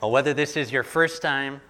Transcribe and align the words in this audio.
Well, 0.00 0.10
whether 0.10 0.32
this 0.32 0.56
is 0.56 0.72
your 0.72 0.82
first 0.82 1.20
time 1.20 1.60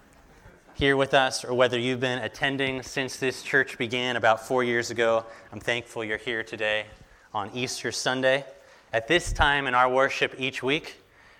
here 0.73 0.95
with 0.95 1.13
us 1.13 1.43
or 1.43 1.53
whether 1.53 1.77
you've 1.77 1.99
been 1.99 2.19
attending 2.19 2.81
since 2.81 3.17
this 3.17 3.43
church 3.43 3.77
began 3.77 4.15
about 4.15 4.47
four 4.47 4.63
years 4.63 4.89
ago, 4.89 5.25
I'm 5.51 5.59
thankful 5.59 6.01
you're 6.05 6.17
here 6.17 6.41
today 6.41 6.85
on 7.33 7.51
Easter 7.53 7.91
Sunday. 7.91 8.45
At 8.93 9.09
this 9.09 9.33
time 9.33 9.67
in 9.67 9.75
our 9.75 9.89
worship 9.89 10.33
each 10.37 10.63
week, 10.63 10.95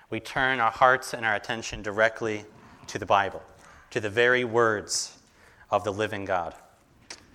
we 0.09 0.19
turn 0.19 0.59
our 0.59 0.69
hearts 0.69 1.13
and 1.13 1.25
our 1.25 1.33
attention 1.33 1.81
directly 1.81 2.43
to 2.88 2.99
the 2.99 3.05
Bible, 3.05 3.42
to 3.92 4.01
the 4.01 4.10
very 4.10 4.44
words 4.44 5.17
of 5.69 5.85
the 5.85 5.94
living 5.94 6.26
God. 6.26 6.55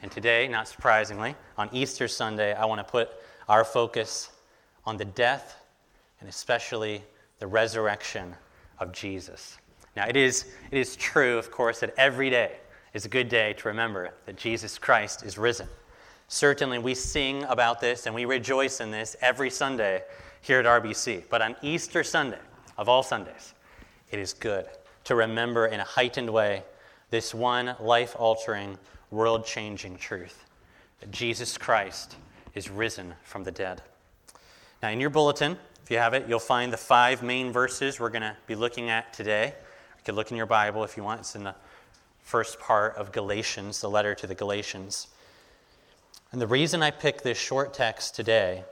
And 0.03 0.13
today, 0.13 0.49
not 0.49 0.69
surprisingly, 0.69 1.35
on 1.57 1.71
Easter 1.73 2.09
Sunday, 2.09 2.53
I 2.53 2.67
want 2.67 2.87
to 2.87 2.93
put 2.93 3.09
our 3.49 3.65
focus 3.65 4.29
on 4.85 4.99
the 4.99 5.07
death 5.07 5.57
and 6.21 6.29
especially 6.29 7.01
the 7.39 7.47
resurrection 7.47 8.35
of 8.79 8.93
Jesus. 8.93 9.59
Now, 9.97 10.07
it 10.07 10.17
is, 10.17 10.47
it 10.71 10.79
is 10.79 10.97
true, 10.97 11.39
of 11.39 11.51
course, 11.51 11.81
that 11.81 11.95
every 11.97 12.31
day 12.31 12.53
is 12.93 13.05
a 13.05 13.09
good 13.09 13.29
day 13.29 13.55
to 13.55 13.69
remember 13.69 14.13
that 14.27 14.37
Jesus 14.37 14.79
Christ 14.79 15.23
is 15.25 15.39
risen. 15.39 15.69
Certainly, 16.29 16.81
we 16.81 16.95
sing 16.95 17.45
about 17.45 17.81
this 17.81 18.07
and 18.07 18.15
we 18.15 18.25
rejoice 18.25 18.81
in 18.81 18.91
this 18.91 19.17
every 19.21 19.51
Sunday 19.51 20.03
here 20.41 20.61
at 20.61 20.67
RBC. 20.67 21.25
But 21.29 21.43
on 21.43 21.57
Easter 21.63 22.03
Sunday, 22.03 22.39
of 22.79 22.89
all 22.89 23.03
Sundays, 23.03 23.55
it 24.11 24.19
is 24.19 24.33
good 24.33 24.67
to 25.05 25.15
remember 25.15 25.67
in 25.67 25.81
a 25.81 25.85
heightened 25.85 26.31
way 26.31 26.63
this 27.11 27.35
one 27.35 27.77
life 27.81 28.15
altering, 28.19 28.79
world 29.11 29.47
changing 29.47 29.97
truth 29.97 30.45
that 31.01 31.11
Jesus 31.11 31.57
Christ 31.57 32.17
is 32.55 32.71
risen 32.71 33.15
from 33.23 33.45
the 33.45 33.53
dead. 33.53 33.83
Now, 34.83 34.91
in 34.91 35.01
your 35.01 35.11
bulletin, 35.11 35.57
if 35.83 35.91
you 35.91 35.99
have 35.99 36.15
it, 36.15 36.29
you'll 36.29 36.39
find 36.39 36.73
the 36.73 36.77
five 36.77 37.23
main 37.23 37.53
verses 37.53 37.99
we're 37.99 38.11
going 38.11 38.23
to 38.23 38.37
be 38.47 38.55
looking 38.55 38.91
at 38.91 39.13
today. 39.13 39.55
You 39.99 40.05
can 40.05 40.15
look 40.15 40.31
in 40.31 40.37
your 40.37 40.47
Bible 40.47 40.85
if 40.85 40.97
you 40.97 41.03
want. 41.03 41.21
It's 41.21 41.35
in 41.35 41.45
the 41.45 41.55
first 42.23 42.61
part 42.61 42.97
of 42.97 43.13
Galatians, 43.13 43.81
the 43.81 43.89
letter 43.89 44.15
to 44.17 44.27
the 44.27 44.35
Galatians. 44.35 45.07
And 46.33 46.41
the 46.41 46.47
reason 46.47 46.83
I 46.83 46.91
picked 46.91 47.23
this 47.23 47.39
short 47.39 47.73
text 47.73 48.15
today 48.15 48.65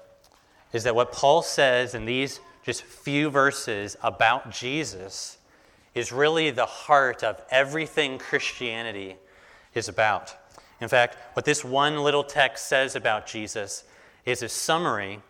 is 0.73 0.85
that 0.85 0.95
what 0.95 1.13
Paul 1.13 1.41
says 1.41 1.95
in 1.95 2.05
these 2.05 2.41
just 2.65 2.83
few 2.83 3.31
verses 3.31 3.97
about 4.03 4.51
Jesus 4.51 5.39
is 5.95 6.13
really 6.13 6.51
the 6.51 6.67
heart 6.67 7.23
of 7.23 7.41
everything 7.51 8.19
Christianity 8.19 9.17
is 9.73 9.89
about. 9.89 10.35
In 10.81 10.89
fact, 10.89 11.17
what 11.35 11.47
this 11.47 11.65
one 11.65 12.03
little 12.03 12.25
text 12.25 12.67
says 12.67 12.97
about 12.97 13.27
Jesus 13.27 13.85
is 14.27 14.43
a 14.43 14.49
summary 14.49 15.21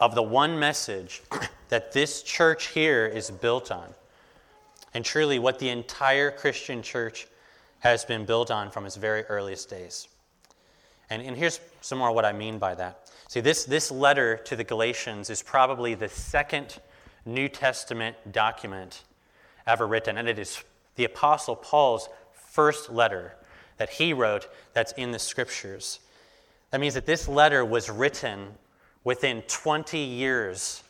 of 0.00 0.14
the 0.14 0.22
one 0.22 0.58
message 0.58 1.22
that 1.68 1.92
this 1.92 2.22
church 2.22 2.68
here 2.68 3.06
is 3.06 3.30
built 3.30 3.70
on, 3.70 3.94
and 4.94 5.04
truly 5.04 5.38
what 5.38 5.58
the 5.58 5.68
entire 5.68 6.30
Christian 6.30 6.82
church 6.82 7.26
has 7.80 8.04
been 8.04 8.24
built 8.24 8.50
on 8.50 8.70
from 8.70 8.86
its 8.86 8.96
very 8.96 9.22
earliest 9.24 9.70
days. 9.70 10.08
And, 11.08 11.22
and 11.22 11.36
here's 11.36 11.60
some 11.80 11.98
more 11.98 12.12
what 12.12 12.24
I 12.24 12.32
mean 12.32 12.58
by 12.58 12.74
that. 12.74 13.10
See, 13.28 13.40
this, 13.40 13.64
this 13.64 13.90
letter 13.90 14.36
to 14.44 14.56
the 14.56 14.64
Galatians 14.64 15.30
is 15.30 15.42
probably 15.42 15.94
the 15.94 16.08
second 16.08 16.78
New 17.24 17.48
Testament 17.48 18.16
document 18.32 19.02
ever 19.66 19.86
written, 19.86 20.16
and 20.18 20.28
it 20.28 20.38
is 20.38 20.62
the 20.94 21.04
Apostle 21.04 21.56
Paul's 21.56 22.08
first 22.32 22.90
letter 22.90 23.34
that 23.76 23.90
he 23.90 24.12
wrote 24.12 24.48
that's 24.72 24.92
in 24.92 25.10
the 25.10 25.18
scriptures. 25.18 26.00
That 26.70 26.80
means 26.80 26.94
that 26.94 27.06
this 27.06 27.28
letter 27.28 27.64
was 27.64 27.90
written 27.90 28.54
within 29.06 29.40
20 29.42 29.98
years 29.98 30.82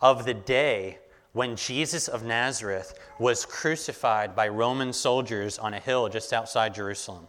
of 0.00 0.24
the 0.24 0.34
day 0.34 0.98
when 1.34 1.54
Jesus 1.54 2.08
of 2.08 2.24
Nazareth 2.24 2.98
was 3.20 3.46
crucified 3.46 4.34
by 4.34 4.48
Roman 4.48 4.92
soldiers 4.92 5.56
on 5.56 5.72
a 5.72 5.78
hill 5.78 6.08
just 6.08 6.32
outside 6.32 6.74
Jerusalem. 6.74 7.28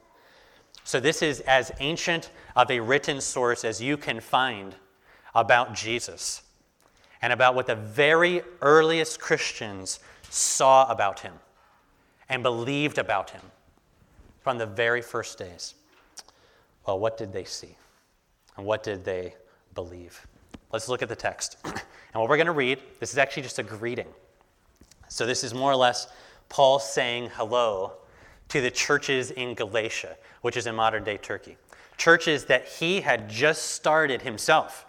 So, 0.83 0.99
this 0.99 1.21
is 1.21 1.41
as 1.41 1.71
ancient 1.79 2.31
of 2.55 2.71
a 2.71 2.79
written 2.79 3.21
source 3.21 3.63
as 3.63 3.83
you 3.83 3.97
can 3.97 4.19
find 4.19 4.73
about 5.35 5.75
Jesus 5.75 6.41
and 7.21 7.31
about 7.31 7.53
what 7.53 7.67
the 7.67 7.75
very 7.75 8.41
earliest 8.63 9.19
Christians 9.19 9.99
saw 10.31 10.89
about 10.89 11.19
him 11.19 11.33
and 12.29 12.41
believed 12.41 12.97
about 12.97 13.29
him 13.29 13.43
from 14.39 14.57
the 14.57 14.65
very 14.65 15.03
first 15.03 15.37
days. 15.37 15.75
Well, 16.87 16.97
what 16.97 17.15
did 17.15 17.31
they 17.31 17.43
see? 17.43 17.75
And 18.57 18.65
what 18.65 18.81
did 18.81 19.05
they 19.05 19.35
believe? 19.75 20.25
Let's 20.71 20.87
look 20.89 21.01
at 21.01 21.09
the 21.09 21.15
text. 21.15 21.57
And 22.13 22.19
what 22.19 22.29
we're 22.29 22.35
going 22.35 22.47
to 22.47 22.51
read, 22.51 22.79
this 22.99 23.13
is 23.13 23.17
actually 23.17 23.43
just 23.43 23.57
a 23.57 23.63
greeting. 23.63 24.07
So 25.07 25.25
this 25.25 25.45
is 25.45 25.53
more 25.53 25.71
or 25.71 25.77
less 25.77 26.07
Paul 26.49 26.77
saying 26.77 27.29
hello 27.35 27.93
to 28.49 28.59
the 28.59 28.69
churches 28.69 29.31
in 29.31 29.53
Galatia, 29.53 30.17
which 30.41 30.57
is 30.57 30.67
in 30.67 30.75
modern 30.75 31.05
day 31.05 31.15
Turkey. 31.15 31.55
Churches 31.95 32.43
that 32.45 32.67
he 32.67 32.99
had 32.99 33.29
just 33.29 33.71
started 33.71 34.23
himself 34.23 34.85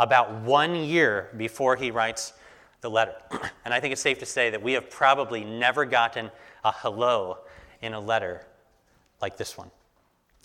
about 0.00 0.40
one 0.40 0.74
year 0.74 1.30
before 1.36 1.76
he 1.76 1.92
writes 1.92 2.32
the 2.80 2.90
letter. 2.90 3.14
And 3.64 3.72
I 3.72 3.78
think 3.78 3.92
it's 3.92 4.02
safe 4.02 4.18
to 4.18 4.26
say 4.26 4.50
that 4.50 4.60
we 4.60 4.72
have 4.72 4.90
probably 4.90 5.44
never 5.44 5.84
gotten 5.84 6.32
a 6.64 6.72
hello 6.72 7.38
in 7.80 7.94
a 7.94 8.00
letter 8.00 8.44
like 9.22 9.36
this 9.36 9.56
one. 9.56 9.70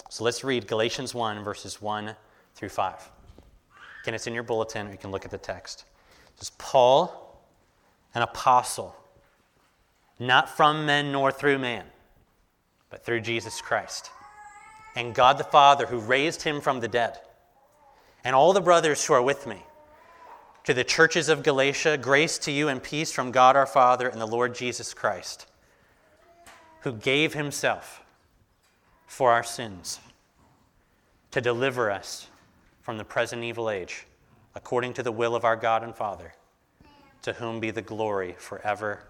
So 0.09 0.23
let's 0.23 0.43
read 0.43 0.67
Galatians 0.67 1.15
1, 1.15 1.43
verses 1.43 1.81
1 1.81 2.15
through 2.53 2.69
5. 2.69 3.09
Again, 4.03 4.13
it's 4.13 4.27
in 4.27 4.33
your 4.33 4.43
bulletin, 4.43 4.87
or 4.87 4.91
you 4.91 4.97
can 4.97 5.11
look 5.11 5.25
at 5.25 5.31
the 5.31 5.37
text. 5.37 5.85
Says, 6.37 6.51
Paul, 6.57 7.41
an 8.15 8.21
apostle, 8.21 8.95
not 10.19 10.49
from 10.49 10.85
men 10.85 11.11
nor 11.11 11.31
through 11.31 11.59
man, 11.59 11.85
but 12.89 13.05
through 13.05 13.21
Jesus 13.21 13.61
Christ, 13.61 14.09
and 14.95 15.13
God 15.13 15.37
the 15.37 15.43
Father 15.43 15.85
who 15.85 15.99
raised 15.99 16.43
him 16.43 16.61
from 16.61 16.79
the 16.79 16.87
dead, 16.87 17.17
and 18.23 18.35
all 18.35 18.53
the 18.53 18.61
brothers 18.61 19.05
who 19.05 19.13
are 19.13 19.21
with 19.21 19.45
me. 19.45 19.63
To 20.65 20.73
the 20.73 20.83
churches 20.83 21.29
of 21.29 21.43
Galatia, 21.43 21.97
grace 21.97 22.37
to 22.39 22.51
you 22.51 22.67
and 22.67 22.83
peace 22.83 23.11
from 23.11 23.31
God 23.31 23.55
our 23.55 23.65
Father 23.65 24.07
and 24.07 24.21
the 24.21 24.27
Lord 24.27 24.53
Jesus 24.53 24.93
Christ, 24.93 25.47
who 26.81 26.93
gave 26.93 27.33
himself 27.33 28.01
for 29.07 29.31
our 29.31 29.43
sins 29.43 29.99
to 31.31 31.41
deliver 31.41 31.91
us 31.91 32.28
from 32.89 32.97
the 32.97 33.05
present 33.05 33.43
evil 33.43 33.69
age, 33.69 34.07
according 34.55 34.95
to 34.95 35.03
the 35.03 35.11
will 35.11 35.35
of 35.35 35.45
our 35.45 35.55
God 35.55 35.83
and 35.83 35.93
Father, 35.93 36.33
to 37.21 37.33
whom 37.33 37.59
be 37.59 37.69
the 37.69 37.83
glory 37.83 38.33
forever 38.39 39.03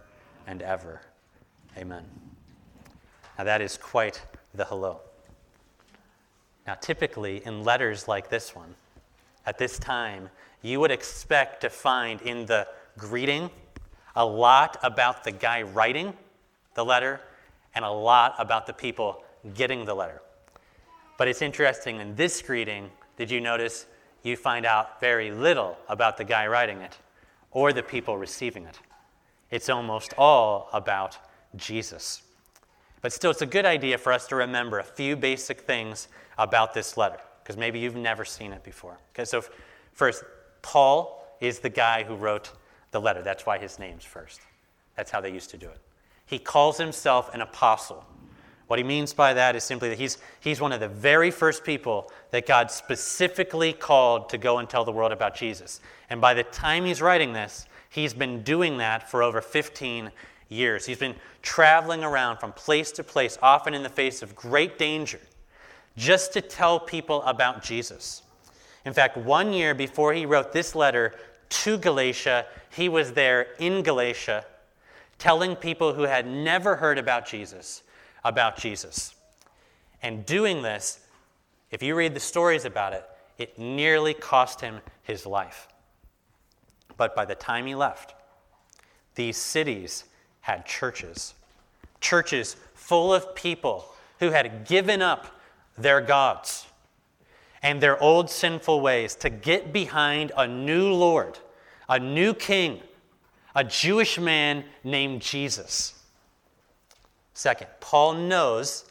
and 0.45 0.61
ever. 0.61 0.99
Amen. 1.77 2.03
Now, 3.37 3.45
that 3.45 3.61
is 3.61 3.77
quite 3.77 4.21
the 4.53 4.65
hello. 4.65 4.99
Now, 6.67 6.73
typically, 6.73 7.41
in 7.45 7.63
letters 7.63 8.05
like 8.05 8.29
this 8.29 8.53
one, 8.53 8.75
at 9.45 9.57
this 9.57 9.79
time, 9.79 10.29
you 10.61 10.81
would 10.81 10.91
expect 10.91 11.61
to 11.61 11.69
find 11.69 12.21
in 12.23 12.47
the 12.47 12.67
greeting 12.97 13.49
a 14.13 14.25
lot 14.25 14.75
about 14.83 15.23
the 15.23 15.31
guy 15.31 15.61
writing 15.61 16.11
the 16.73 16.83
letter 16.83 17.21
and 17.75 17.85
a 17.85 17.89
lot 17.89 18.35
about 18.39 18.67
the 18.67 18.73
people 18.73 19.23
getting 19.53 19.85
the 19.85 19.95
letter. 19.95 20.21
But 21.17 21.29
it's 21.29 21.41
interesting 21.41 22.01
in 22.01 22.17
this 22.17 22.41
greeting, 22.41 22.91
did 23.19 23.29
you 23.29 23.41
notice 23.41 23.85
you 24.23 24.37
find 24.37 24.65
out 24.65 25.01
very 25.01 25.29
little 25.29 25.77
about 25.89 26.15
the 26.15 26.23
guy 26.23 26.47
writing 26.47 26.77
it 26.79 26.97
or 27.51 27.73
the 27.73 27.83
people 27.83 28.17
receiving 28.17 28.63
it? 28.63 28.79
It's 29.51 29.67
almost 29.67 30.13
all 30.17 30.69
about 30.71 31.17
Jesus. 31.57 32.23
But 33.01 33.11
still, 33.11 33.31
it's 33.31 33.41
a 33.41 33.45
good 33.45 33.65
idea 33.65 33.97
for 33.97 34.13
us 34.13 34.25
to 34.27 34.37
remember 34.37 34.79
a 34.79 34.85
few 34.85 35.17
basic 35.17 35.61
things 35.61 36.07
about 36.37 36.73
this 36.73 36.95
letter, 36.95 37.19
because 37.43 37.57
maybe 37.57 37.77
you've 37.77 37.97
never 37.97 38.23
seen 38.23 38.53
it 38.53 38.63
before. 38.63 38.97
Okay, 39.13 39.25
so 39.25 39.43
first, 39.91 40.23
Paul 40.61 41.37
is 41.41 41.59
the 41.59 41.69
guy 41.69 42.03
who 42.03 42.15
wrote 42.15 42.53
the 42.91 43.01
letter. 43.01 43.21
That's 43.21 43.45
why 43.45 43.57
his 43.57 43.79
name's 43.79 44.05
first. 44.05 44.39
That's 44.95 45.11
how 45.11 45.19
they 45.19 45.33
used 45.33 45.49
to 45.49 45.57
do 45.57 45.67
it. 45.67 45.79
He 46.25 46.39
calls 46.39 46.77
himself 46.77 47.33
an 47.33 47.41
apostle. 47.41 48.05
What 48.69 48.77
he 48.77 48.83
means 48.83 49.13
by 49.13 49.33
that 49.33 49.55
is 49.55 49.63
simply 49.63 49.89
that 49.89 49.97
he's, 49.97 50.19
he's 50.41 50.61
one 50.61 50.71
of 50.71 50.79
the 50.79 50.87
very 50.87 51.31
first 51.31 51.63
people 51.63 52.11
that 52.29 52.45
God 52.45 52.69
specifically 52.69 53.73
called 53.73 54.29
to 54.29 54.37
go 54.37 54.59
and 54.59 54.69
tell 54.69 54.85
the 54.85 54.91
world 54.91 55.11
about 55.11 55.33
Jesus. 55.33 55.81
And 56.11 56.21
by 56.21 56.35
the 56.35 56.43
time 56.43 56.85
he's 56.85 57.01
writing 57.01 57.33
this, 57.33 57.65
he's 57.89 58.13
been 58.13 58.43
doing 58.43 58.77
that 58.77 59.09
for 59.09 59.23
over 59.23 59.41
15 59.41 60.11
years. 60.49 60.85
He's 60.85 60.99
been 60.99 61.15
traveling 61.41 62.03
around 62.03 62.37
from 62.37 62.51
place 62.51 62.91
to 62.91 63.03
place, 63.03 63.39
often 63.41 63.73
in 63.73 63.81
the 63.81 63.89
face 63.89 64.21
of 64.21 64.35
great 64.35 64.77
danger, 64.77 65.19
just 65.97 66.31
to 66.33 66.41
tell 66.41 66.79
people 66.79 67.23
about 67.23 67.63
Jesus. 67.63 68.21
In 68.85 68.93
fact, 68.93 69.17
one 69.17 69.51
year 69.51 69.73
before 69.73 70.13
he 70.13 70.27
wrote 70.27 70.53
this 70.53 70.75
letter 70.75 71.15
to 71.49 71.79
Galatia, 71.79 72.45
he 72.69 72.87
was 72.87 73.13
there 73.13 73.47
in 73.57 73.81
Galatia 73.81 74.45
telling 75.17 75.55
people 75.55 75.95
who 75.95 76.03
had 76.03 76.27
never 76.27 76.75
heard 76.75 76.99
about 76.99 77.25
Jesus 77.25 77.81
about 78.23 78.57
Jesus. 78.57 79.15
And 80.01 80.25
doing 80.25 80.61
this, 80.61 80.99
if 81.71 81.83
you 81.83 81.95
read 81.95 82.13
the 82.13 82.19
stories 82.19 82.65
about 82.65 82.93
it, 82.93 83.05
it 83.37 83.57
nearly 83.57 84.13
cost 84.13 84.61
him 84.61 84.79
his 85.03 85.25
life. 85.25 85.67
But 86.97 87.15
by 87.15 87.25
the 87.25 87.35
time 87.35 87.65
he 87.65 87.75
left, 87.75 88.13
these 89.15 89.37
cities 89.37 90.05
had 90.41 90.65
churches. 90.65 91.33
Churches 92.01 92.55
full 92.73 93.13
of 93.13 93.35
people 93.35 93.85
who 94.19 94.31
had 94.31 94.65
given 94.65 95.01
up 95.01 95.27
their 95.77 96.01
gods 96.01 96.65
and 97.61 97.81
their 97.81 98.01
old 98.01 98.29
sinful 98.29 98.81
ways 98.81 99.15
to 99.15 99.29
get 99.29 99.73
behind 99.73 100.31
a 100.37 100.47
new 100.47 100.93
Lord, 100.93 101.39
a 101.87 101.99
new 101.99 102.33
king, 102.33 102.81
a 103.55 103.63
Jewish 103.63 104.17
man 104.17 104.63
named 104.83 105.21
Jesus. 105.21 105.98
Second, 107.39 107.67
Paul 107.79 108.15
knows 108.15 108.83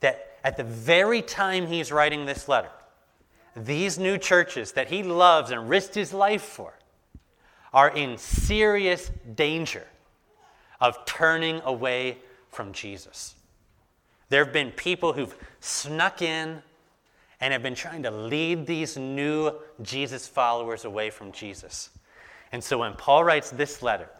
that 0.00 0.36
at 0.44 0.58
the 0.58 0.62
very 0.62 1.22
time 1.22 1.66
he's 1.66 1.90
writing 1.90 2.26
this 2.26 2.48
letter, 2.48 2.68
these 3.56 3.98
new 3.98 4.18
churches 4.18 4.72
that 4.72 4.88
he 4.88 5.02
loves 5.02 5.50
and 5.50 5.70
risked 5.70 5.94
his 5.94 6.12
life 6.12 6.42
for 6.42 6.74
are 7.72 7.88
in 7.88 8.18
serious 8.18 9.10
danger 9.34 9.86
of 10.82 11.02
turning 11.06 11.62
away 11.64 12.18
from 12.50 12.74
Jesus. 12.74 13.36
There 14.28 14.44
have 14.44 14.52
been 14.52 14.72
people 14.72 15.14
who've 15.14 15.34
snuck 15.60 16.20
in 16.20 16.62
and 17.40 17.52
have 17.54 17.62
been 17.62 17.74
trying 17.74 18.02
to 18.02 18.10
lead 18.10 18.66
these 18.66 18.98
new 18.98 19.50
Jesus 19.80 20.28
followers 20.28 20.84
away 20.84 21.08
from 21.08 21.32
Jesus. 21.32 21.88
And 22.52 22.62
so 22.62 22.76
when 22.80 22.92
Paul 22.96 23.24
writes 23.24 23.50
this 23.50 23.82
letter, 23.82 24.10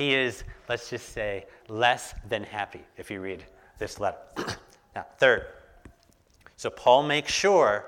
he 0.00 0.14
is, 0.14 0.44
let's 0.66 0.88
just 0.88 1.12
say, 1.12 1.44
less 1.68 2.14
than 2.26 2.42
happy 2.42 2.80
if 2.96 3.10
you 3.10 3.20
read 3.20 3.44
this 3.78 4.00
letter. 4.00 4.16
now, 4.96 5.04
third, 5.18 5.44
so 6.56 6.70
Paul 6.70 7.02
makes 7.02 7.30
sure 7.30 7.84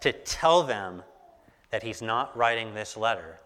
to 0.00 0.12
tell 0.12 0.64
them 0.64 1.04
that 1.70 1.84
he's 1.84 2.02
not 2.02 2.36
writing 2.36 2.74
this 2.74 2.96
letter 2.96 3.38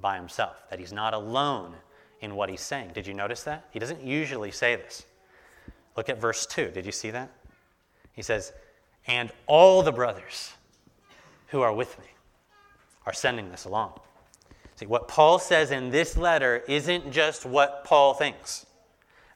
by 0.00 0.16
himself, 0.16 0.56
that 0.70 0.78
he's 0.78 0.94
not 0.94 1.12
alone 1.12 1.74
in 2.22 2.36
what 2.36 2.48
he's 2.48 2.62
saying. 2.62 2.92
Did 2.94 3.06
you 3.06 3.12
notice 3.12 3.42
that? 3.42 3.66
He 3.70 3.78
doesn't 3.78 4.02
usually 4.02 4.50
say 4.50 4.76
this. 4.76 5.04
Look 5.94 6.08
at 6.08 6.18
verse 6.18 6.46
2. 6.46 6.70
Did 6.70 6.86
you 6.86 6.92
see 6.92 7.10
that? 7.10 7.30
He 8.14 8.22
says, 8.22 8.54
And 9.06 9.30
all 9.46 9.82
the 9.82 9.92
brothers 9.92 10.54
who 11.48 11.60
are 11.60 11.74
with 11.74 11.98
me 11.98 12.06
are 13.04 13.12
sending 13.12 13.50
this 13.50 13.66
along. 13.66 14.00
See, 14.82 14.86
what 14.86 15.06
Paul 15.06 15.38
says 15.38 15.70
in 15.70 15.90
this 15.90 16.16
letter 16.16 16.64
isn't 16.66 17.12
just 17.12 17.46
what 17.46 17.84
Paul 17.84 18.14
thinks, 18.14 18.66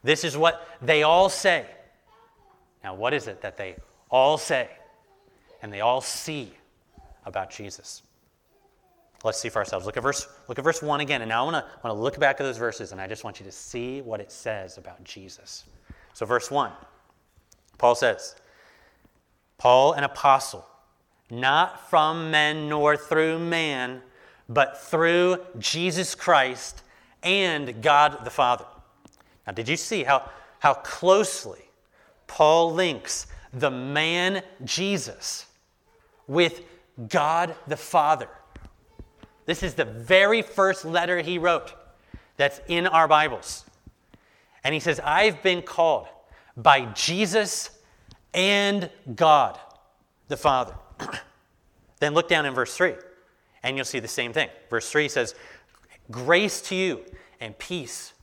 this 0.03 0.25
is 0.25 0.35
what 0.35 0.67
they 0.81 1.03
all 1.03 1.29
say. 1.29 1.65
Now, 2.83 2.95
what 2.95 3.13
is 3.13 3.27
it 3.27 3.39
that 3.43 3.55
they 3.55 3.77
all 4.11 4.37
say 4.37 4.67
and 5.61 5.71
they 5.71 5.79
all 5.79 6.01
see 6.01 6.51
about 7.25 7.49
Jesus? 7.49 8.01
Let's 9.23 9.39
see 9.39 9.47
for 9.47 9.59
ourselves. 9.59 9.85
Look 9.85 9.95
at 9.95 10.03
verse, 10.03 10.27
look 10.49 10.59
at 10.59 10.65
verse 10.65 10.81
1 10.81 10.99
again. 10.99 11.21
And 11.21 11.29
now 11.29 11.45
I 11.45 11.49
want 11.49 11.65
to, 11.65 11.71
want 11.81 11.97
to 11.97 12.01
look 12.03 12.19
back 12.19 12.41
at 12.41 12.43
those 12.43 12.57
verses 12.57 12.91
and 12.91 12.99
I 12.99 13.07
just 13.07 13.23
want 13.23 13.39
you 13.39 13.45
to 13.45 13.51
see 13.53 14.01
what 14.01 14.19
it 14.19 14.33
says 14.33 14.77
about 14.77 15.01
Jesus. 15.05 15.63
So, 16.13 16.25
verse 16.25 16.51
1, 16.51 16.73
Paul 17.77 17.95
says, 17.95 18.35
Paul, 19.57 19.93
an 19.93 20.03
apostle, 20.03 20.67
not 21.31 21.89
from 21.89 22.31
men 22.31 22.67
nor 22.67 22.97
through 22.97 23.39
man, 23.39 24.01
but 24.49 24.77
through 24.77 25.37
Jesus 25.59 26.15
Christ 26.15 26.83
and 27.23 27.81
God 27.81 28.23
the 28.23 28.29
Father. 28.29 28.65
Now, 29.45 29.53
did 29.53 29.67
you 29.67 29.77
see 29.77 30.03
how, 30.03 30.29
how 30.59 30.75
closely 30.75 31.69
Paul 32.27 32.73
links 32.73 33.27
the 33.53 33.71
man 33.71 34.43
Jesus 34.63 35.45
with 36.27 36.61
God 37.09 37.55
the 37.67 37.77
Father? 37.77 38.29
This 39.45 39.63
is 39.63 39.73
the 39.73 39.85
very 39.85 40.41
first 40.41 40.85
letter 40.85 41.21
he 41.21 41.37
wrote 41.37 41.73
that's 42.35 42.59
in 42.67 42.85
our 42.85 43.07
Bibles. 43.07 43.65
And 44.63 44.73
he 44.73 44.79
says, 44.79 44.99
I've 45.03 45.41
been 45.41 45.61
called 45.61 46.07
by 46.57 46.85
Jesus 46.93 47.69
and 48.33 48.89
God 49.15 49.57
the 50.27 50.37
Father. 50.37 50.75
then 51.99 52.13
look 52.13 52.27
down 52.27 52.45
in 52.45 52.53
verse 52.53 52.75
3, 52.75 52.93
and 53.63 53.75
you'll 53.75 53.85
see 53.85 53.99
the 53.99 54.07
same 54.07 54.33
thing. 54.33 54.49
Verse 54.69 54.89
3 54.89 55.09
says, 55.09 55.35
Grace 56.09 56.61
to 56.61 56.75
you 56.75 57.03
and 57.39 57.57
peace 57.57 58.13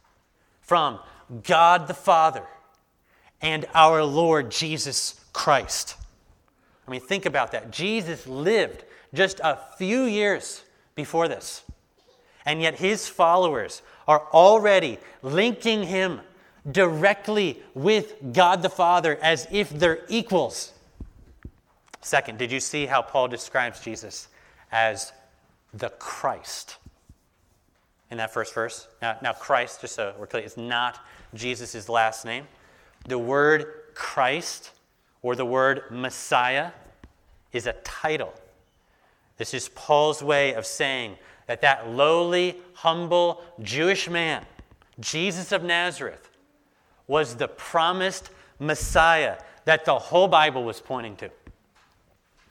from 0.61 0.99
God 1.43 1.87
the 1.87 1.95
Father 1.95 2.45
and 3.41 3.67
our 3.75 4.03
Lord 4.05 4.51
Jesus 4.51 5.21
Christ. 5.33 5.97
I 6.87 6.91
mean, 6.91 7.01
think 7.01 7.27
about 7.27 7.53
that. 7.53 7.71
Jesus 7.71 8.27
lived 8.27 8.85
just 9.13 9.41
a 9.43 9.59
few 9.79 10.05
years 10.05 10.63
before 10.95 11.29
this. 11.29 11.63
And 12.47 12.61
yet 12.61 12.77
his 12.77 13.09
followers 13.09 13.83
are 14.07 14.27
already 14.33 14.99
linking 15.23 15.85
him 15.85 16.21
directly 16.71 17.63
with 17.75 18.15
God 18.33 18.63
the 18.63 18.71
Father 18.71 19.19
as 19.23 19.47
if 19.51 19.71
they're 19.71 20.05
equals. 20.09 20.73
Second, 22.01 22.39
did 22.39 22.53
you 22.53 22.61
see 22.61 22.87
how 22.87 23.01
Paul 23.03 23.29
describes 23.29 23.81
Jesus 23.81 24.29
as 24.71 25.13
the 25.77 25.91
Christ? 25.91 26.77
In 28.11 28.19
that 28.19 28.33
first 28.33 28.55
verse. 28.55 28.89
Now, 29.03 29.19
now 29.23 29.33
Christ, 29.33 29.81
just 29.81 29.95
so 29.95 30.15
we're 30.19 30.27
clear, 30.27 30.43
is 30.43 30.57
not 30.57 31.05
Jesus' 31.35 31.89
last 31.89 32.25
name. 32.25 32.47
The 33.07 33.19
word 33.19 33.67
Christ 33.95 34.71
or 35.23 35.37
the 35.37 35.45
word 35.45 35.83
Messiah 35.91 36.71
is 37.53 37.67
a 37.67 37.73
title 37.85 38.33
this 39.37 39.55
is 39.55 39.69
Paul's 39.71 40.23
way 40.23 40.55
of 40.55 40.67
saying 40.67 41.17
that 41.47 41.61
that 41.63 41.89
lowly, 41.91 42.57
humble 42.75 43.43
Jewish 43.61 44.09
man, 44.09 44.45
Jesus 45.01 45.53
of 45.53 45.65
Nazareth, 45.65 46.31
was 47.07 47.37
the 47.37 47.49
promised 47.49 48.31
Messiah 48.59 49.39
that 49.65 49.85
the 49.85 49.99
whole 49.99 50.29
Bible 50.29 50.65
was 50.65 50.81
pointing 50.81 51.17
to. 51.17 51.31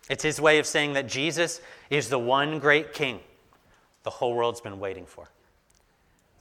It's 0.09 0.23
his 0.23 0.41
way 0.41 0.59
of 0.59 0.65
saying 0.65 0.93
that 0.93 1.07
Jesus 1.07 1.61
is 1.89 2.09
the 2.09 2.19
one 2.19 2.59
great 2.59 2.93
king 2.93 3.19
the 4.03 4.09
whole 4.09 4.33
world's 4.33 4.61
been 4.61 4.79
waiting 4.79 5.05
for. 5.05 5.29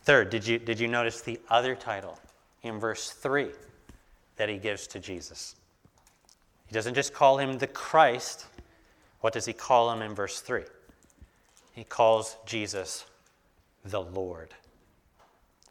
Third, 0.02 0.30
did 0.30 0.46
you, 0.46 0.58
did 0.58 0.80
you 0.80 0.88
notice 0.88 1.20
the 1.20 1.40
other 1.48 1.76
title 1.76 2.18
in 2.62 2.80
verse 2.80 3.10
3 3.10 3.50
that 4.36 4.48
he 4.48 4.58
gives 4.58 4.88
to 4.88 4.98
Jesus? 4.98 5.54
He 6.66 6.74
doesn't 6.74 6.94
just 6.94 7.14
call 7.14 7.38
him 7.38 7.58
the 7.58 7.68
Christ, 7.68 8.46
what 9.20 9.32
does 9.32 9.46
he 9.46 9.52
call 9.52 9.92
him 9.92 10.02
in 10.02 10.14
verse 10.14 10.40
3? 10.40 10.64
He 11.72 11.84
calls 11.84 12.36
Jesus 12.44 13.04
the 13.84 14.02
Lord. 14.02 14.52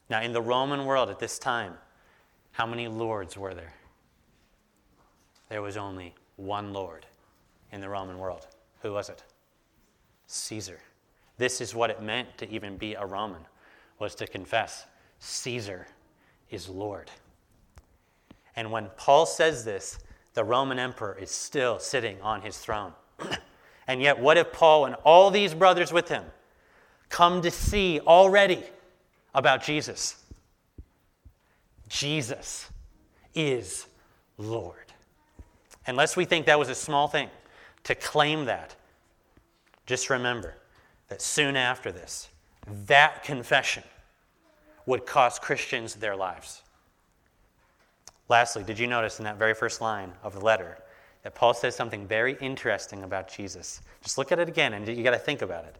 Now, 0.09 0.21
in 0.21 0.31
the 0.31 0.41
Roman 0.41 0.85
world 0.85 1.09
at 1.09 1.19
this 1.19 1.37
time, 1.37 1.73
how 2.53 2.65
many 2.65 2.87
lords 2.87 3.37
were 3.37 3.53
there? 3.53 3.73
There 5.49 5.61
was 5.61 5.75
only 5.75 6.13
one 6.37 6.71
Lord 6.71 7.05
in 7.71 7.81
the 7.81 7.89
Roman 7.89 8.19
world. 8.19 8.47
Who 8.81 8.93
was 8.93 9.09
it? 9.09 9.23
Caesar. 10.27 10.79
This 11.37 11.61
is 11.61 11.73
what 11.73 11.89
it 11.89 12.01
meant 12.01 12.37
to 12.37 12.49
even 12.49 12.77
be 12.77 12.93
a 12.93 13.05
Roman, 13.05 13.41
was 13.99 14.15
to 14.15 14.27
confess 14.27 14.85
Caesar 15.19 15.87
is 16.49 16.69
Lord. 16.69 17.09
And 18.55 18.71
when 18.71 18.89
Paul 18.97 19.25
says 19.25 19.63
this, 19.63 19.99
the 20.33 20.43
Roman 20.43 20.79
emperor 20.79 21.17
is 21.19 21.31
still 21.31 21.79
sitting 21.79 22.21
on 22.21 22.41
his 22.41 22.57
throne. 22.57 22.93
and 23.87 24.01
yet, 24.01 24.19
what 24.19 24.37
if 24.37 24.51
Paul 24.51 24.85
and 24.85 24.95
all 25.03 25.31
these 25.31 25.53
brothers 25.53 25.91
with 25.91 26.09
him 26.09 26.23
come 27.09 27.41
to 27.41 27.51
see 27.51 27.99
already 27.99 28.63
about 29.33 29.63
Jesus? 29.63 30.23
Jesus 31.89 32.69
is 33.35 33.87
Lord. 34.37 34.77
Unless 35.87 36.15
we 36.15 36.25
think 36.25 36.45
that 36.45 36.59
was 36.59 36.69
a 36.69 36.75
small 36.75 37.07
thing 37.07 37.29
to 37.83 37.95
claim 37.95 38.45
that, 38.45 38.75
just 39.85 40.09
remember 40.09 40.55
that 41.09 41.21
soon 41.21 41.55
after 41.55 41.91
this, 41.91 42.29
that 42.85 43.23
confession 43.23 43.83
would 44.85 45.05
cost 45.05 45.41
Christians 45.41 45.95
their 45.95 46.15
lives. 46.15 46.61
Lastly, 48.29 48.63
did 48.63 48.79
you 48.79 48.87
notice 48.87 49.19
in 49.19 49.25
that 49.25 49.37
very 49.37 49.53
first 49.53 49.81
line 49.81 50.11
of 50.23 50.33
the 50.33 50.41
letter 50.41 50.77
that 51.23 51.35
Paul 51.35 51.53
says 51.53 51.75
something 51.75 52.07
very 52.07 52.37
interesting 52.41 53.03
about 53.03 53.27
Jesus. 53.27 53.81
Just 54.01 54.17
look 54.17 54.31
at 54.31 54.39
it 54.39 54.49
again 54.49 54.73
and 54.73 54.87
you 54.87 55.03
got 55.03 55.11
to 55.11 55.19
think 55.19 55.41
about 55.41 55.65
it. 55.65 55.75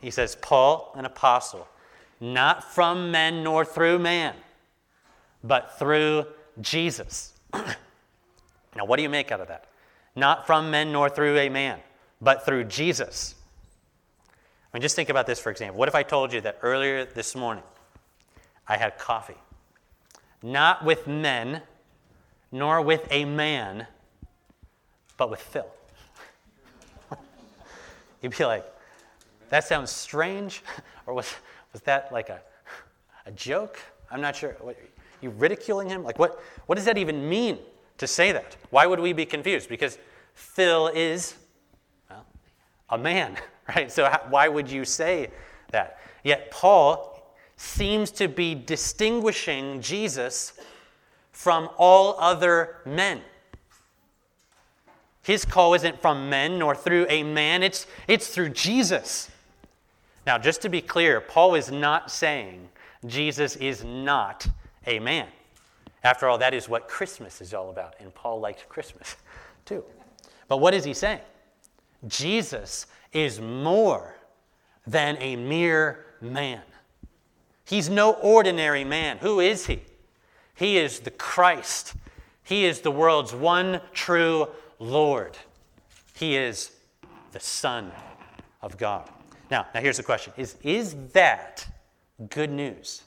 He 0.00 0.10
says, 0.10 0.36
Paul, 0.40 0.92
an 0.96 1.04
apostle, 1.04 1.68
not 2.20 2.64
from 2.64 3.10
men 3.10 3.44
nor 3.44 3.64
through 3.64 4.00
man, 4.00 4.34
but 5.44 5.78
through 5.78 6.26
Jesus. 6.60 7.34
now, 7.54 8.84
what 8.84 8.96
do 8.96 9.02
you 9.02 9.08
make 9.08 9.30
out 9.30 9.40
of 9.40 9.48
that? 9.48 9.66
Not 10.14 10.46
from 10.46 10.70
men 10.70 10.92
nor 10.92 11.08
through 11.08 11.38
a 11.38 11.48
man, 11.48 11.80
but 12.20 12.44
through 12.44 12.64
Jesus. 12.64 13.34
I 14.28 14.76
mean, 14.76 14.82
just 14.82 14.96
think 14.96 15.08
about 15.08 15.26
this, 15.26 15.38
for 15.38 15.50
example. 15.50 15.78
What 15.78 15.88
if 15.88 15.94
I 15.94 16.02
told 16.02 16.32
you 16.32 16.40
that 16.42 16.58
earlier 16.62 17.04
this 17.04 17.34
morning 17.34 17.64
I 18.66 18.76
had 18.76 18.98
coffee? 18.98 19.36
Not 20.42 20.84
with 20.84 21.06
men, 21.06 21.62
nor 22.50 22.82
with 22.82 23.06
a 23.10 23.24
man, 23.24 23.86
but 25.16 25.30
with 25.30 25.40
Phil. 25.40 25.66
You'd 28.22 28.36
be 28.36 28.44
like, 28.44 28.64
that 29.50 29.64
sounds 29.64 29.90
strange, 29.90 30.62
or 31.06 31.14
was, 31.14 31.32
was 31.72 31.82
that 31.82 32.12
like 32.12 32.28
a, 32.28 32.40
a 33.26 33.30
joke? 33.32 33.78
I'm 34.10 34.20
not 34.20 34.36
sure. 34.36 34.56
you 35.20 35.30
ridiculing 35.30 35.88
him? 35.88 36.02
Like, 36.02 36.18
what, 36.18 36.42
what 36.66 36.74
does 36.74 36.84
that 36.86 36.98
even 36.98 37.28
mean 37.28 37.58
to 37.98 38.06
say 38.06 38.32
that? 38.32 38.56
Why 38.70 38.86
would 38.86 39.00
we 39.00 39.12
be 39.12 39.26
confused? 39.26 39.68
Because 39.68 39.98
Phil 40.34 40.88
is, 40.88 41.34
well, 42.08 42.26
a 42.90 42.98
man, 42.98 43.36
right? 43.68 43.90
So 43.90 44.08
why 44.28 44.48
would 44.48 44.70
you 44.70 44.84
say 44.84 45.30
that? 45.70 45.98
Yet 46.24 46.50
Paul 46.50 47.34
seems 47.56 48.10
to 48.12 48.28
be 48.28 48.54
distinguishing 48.54 49.80
Jesus 49.80 50.54
from 51.30 51.68
all 51.76 52.16
other 52.18 52.76
men. 52.84 53.20
His 55.22 55.44
call 55.44 55.74
isn't 55.74 56.00
from 56.02 56.28
men 56.28 56.58
nor 56.58 56.74
through 56.74 57.06
a 57.08 57.22
man, 57.22 57.62
it's, 57.62 57.86
it's 58.08 58.28
through 58.28 58.50
Jesus. 58.50 59.30
Now, 60.26 60.38
just 60.38 60.62
to 60.62 60.68
be 60.68 60.80
clear, 60.80 61.20
Paul 61.20 61.54
is 61.54 61.70
not 61.70 62.10
saying 62.10 62.68
Jesus 63.06 63.56
is 63.56 63.84
not 63.84 64.46
a 64.86 64.98
man. 64.98 65.28
After 66.04 66.28
all, 66.28 66.38
that 66.38 66.54
is 66.54 66.68
what 66.68 66.88
Christmas 66.88 67.40
is 67.40 67.54
all 67.54 67.70
about, 67.70 67.94
and 68.00 68.12
Paul 68.14 68.40
likes 68.40 68.62
Christmas 68.68 69.16
too. 69.64 69.84
But 70.48 70.58
what 70.58 70.74
is 70.74 70.84
he 70.84 70.94
saying? 70.94 71.20
Jesus 72.08 72.86
is 73.12 73.40
more 73.40 74.16
than 74.86 75.16
a 75.20 75.36
mere 75.36 76.04
man. 76.20 76.62
He's 77.64 77.88
no 77.88 78.14
ordinary 78.14 78.84
man. 78.84 79.18
Who 79.18 79.40
is 79.40 79.66
he? 79.66 79.82
He 80.54 80.78
is 80.78 81.00
the 81.00 81.10
Christ. 81.10 81.94
He 82.42 82.64
is 82.64 82.80
the 82.80 82.90
world's 82.90 83.32
one 83.32 83.80
true 83.92 84.48
Lord. 84.78 85.38
He 86.14 86.36
is 86.36 86.72
the 87.30 87.40
Son 87.40 87.92
of 88.60 88.76
God. 88.76 89.08
Now, 89.50 89.66
now 89.74 89.80
here's 89.80 89.96
the 89.96 90.02
question 90.02 90.32
is, 90.36 90.56
is 90.62 90.96
that 91.12 91.66
good 92.30 92.50
news 92.50 93.02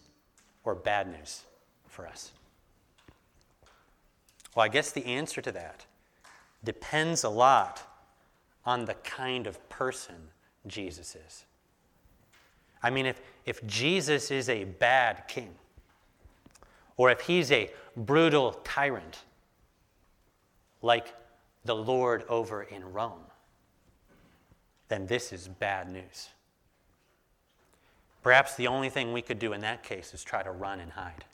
or 0.64 0.74
bad 0.74 1.08
news 1.08 1.44
for 1.88 2.08
us? 2.08 2.32
Well, 4.56 4.64
I 4.64 4.70
guess 4.70 4.92
the 4.92 5.06
answer 5.06 5.42
to 5.42 5.52
that 5.52 5.86
depends 6.64 7.24
a 7.24 7.30
lot 7.30 7.84
on 8.66 8.86
the 8.86 8.94
kind 8.96 9.46
of 9.46 9.70
person 9.70 10.16
Jesus 10.66 11.16
is. 11.16 11.46
I 12.82 12.90
mean, 12.90 13.06
if, 13.06 13.22
if 13.46 13.66
Jesus 13.68 14.32
is 14.32 14.50
a 14.50 14.64
bad 14.64 15.28
king, 15.28 15.54
or 16.98 17.12
if 17.12 17.22
he's 17.22 17.52
a 17.52 17.70
brutal 17.98 18.54
tyrant, 18.64 19.20
like 20.82 21.14
the 21.66 21.76
Lord 21.76 22.24
over 22.30 22.64
in 22.64 22.94
Rome, 22.94 23.20
then 24.88 25.08
this 25.08 25.34
is 25.34 25.48
bad 25.48 25.92
news. 25.92 26.30
Perhaps 28.24 28.56
the 28.56 28.68
only 28.68 28.90
thing 28.90 29.14
we 29.14 29.22
could 29.22 29.40
do 29.40 29.54
in 29.54 29.62
that 29.62 29.84
case 29.84 30.14
is 30.14 30.24
try 30.24 30.42
to 30.42 30.52
run 30.52 30.80
and 30.80 30.92
hide. 30.92 31.26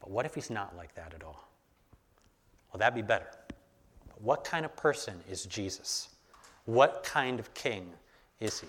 But 0.00 0.10
what 0.10 0.26
if 0.26 0.34
he's 0.34 0.50
not 0.50 0.76
like 0.76 0.94
that 0.94 1.14
at 1.14 1.24
all? 1.24 1.45
Well, 2.76 2.80
that'd 2.80 2.94
be 2.94 3.00
better. 3.00 3.30
But 4.06 4.20
what 4.20 4.44
kind 4.44 4.66
of 4.66 4.76
person 4.76 5.14
is 5.30 5.46
Jesus? 5.46 6.10
What 6.66 7.02
kind 7.02 7.40
of 7.40 7.54
king 7.54 7.90
is 8.38 8.60
he? 8.60 8.66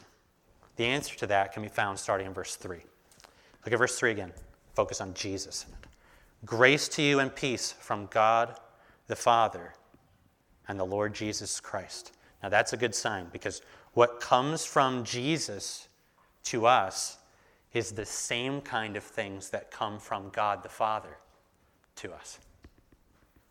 The 0.77 0.85
answer 0.85 1.13
to 1.17 1.27
that 1.27 1.51
can 1.51 1.61
be 1.61 1.67
found 1.67 1.99
starting 1.99 2.25
in 2.25 2.33
verse 2.33 2.55
3. 2.55 2.77
Look 3.65 3.73
at 3.73 3.77
verse 3.77 3.99
3 3.99 4.11
again. 4.11 4.31
Focus 4.75 5.01
on 5.01 5.13
Jesus. 5.13 5.65
Grace 6.45 6.87
to 6.87 7.01
you 7.01 7.19
and 7.19 7.35
peace 7.35 7.73
from 7.73 8.05
God 8.05 8.57
the 9.07 9.15
Father 9.17 9.73
and 10.69 10.79
the 10.79 10.85
Lord 10.85 11.13
Jesus 11.13 11.59
Christ. 11.59 12.13
Now 12.41 12.47
that's 12.47 12.71
a 12.71 12.77
good 12.77 12.95
sign 12.95 13.27
because 13.33 13.61
what 13.91 14.21
comes 14.21 14.63
from 14.63 15.03
Jesus 15.03 15.89
to 16.43 16.65
us 16.65 17.17
is 17.73 17.91
the 17.91 18.05
same 18.05 18.61
kind 18.61 18.95
of 18.95 19.03
things 19.03 19.49
that 19.49 19.69
come 19.69 19.99
from 19.99 20.29
God 20.29 20.63
the 20.63 20.69
Father 20.69 21.17
to 21.97 22.13
us. 22.13 22.39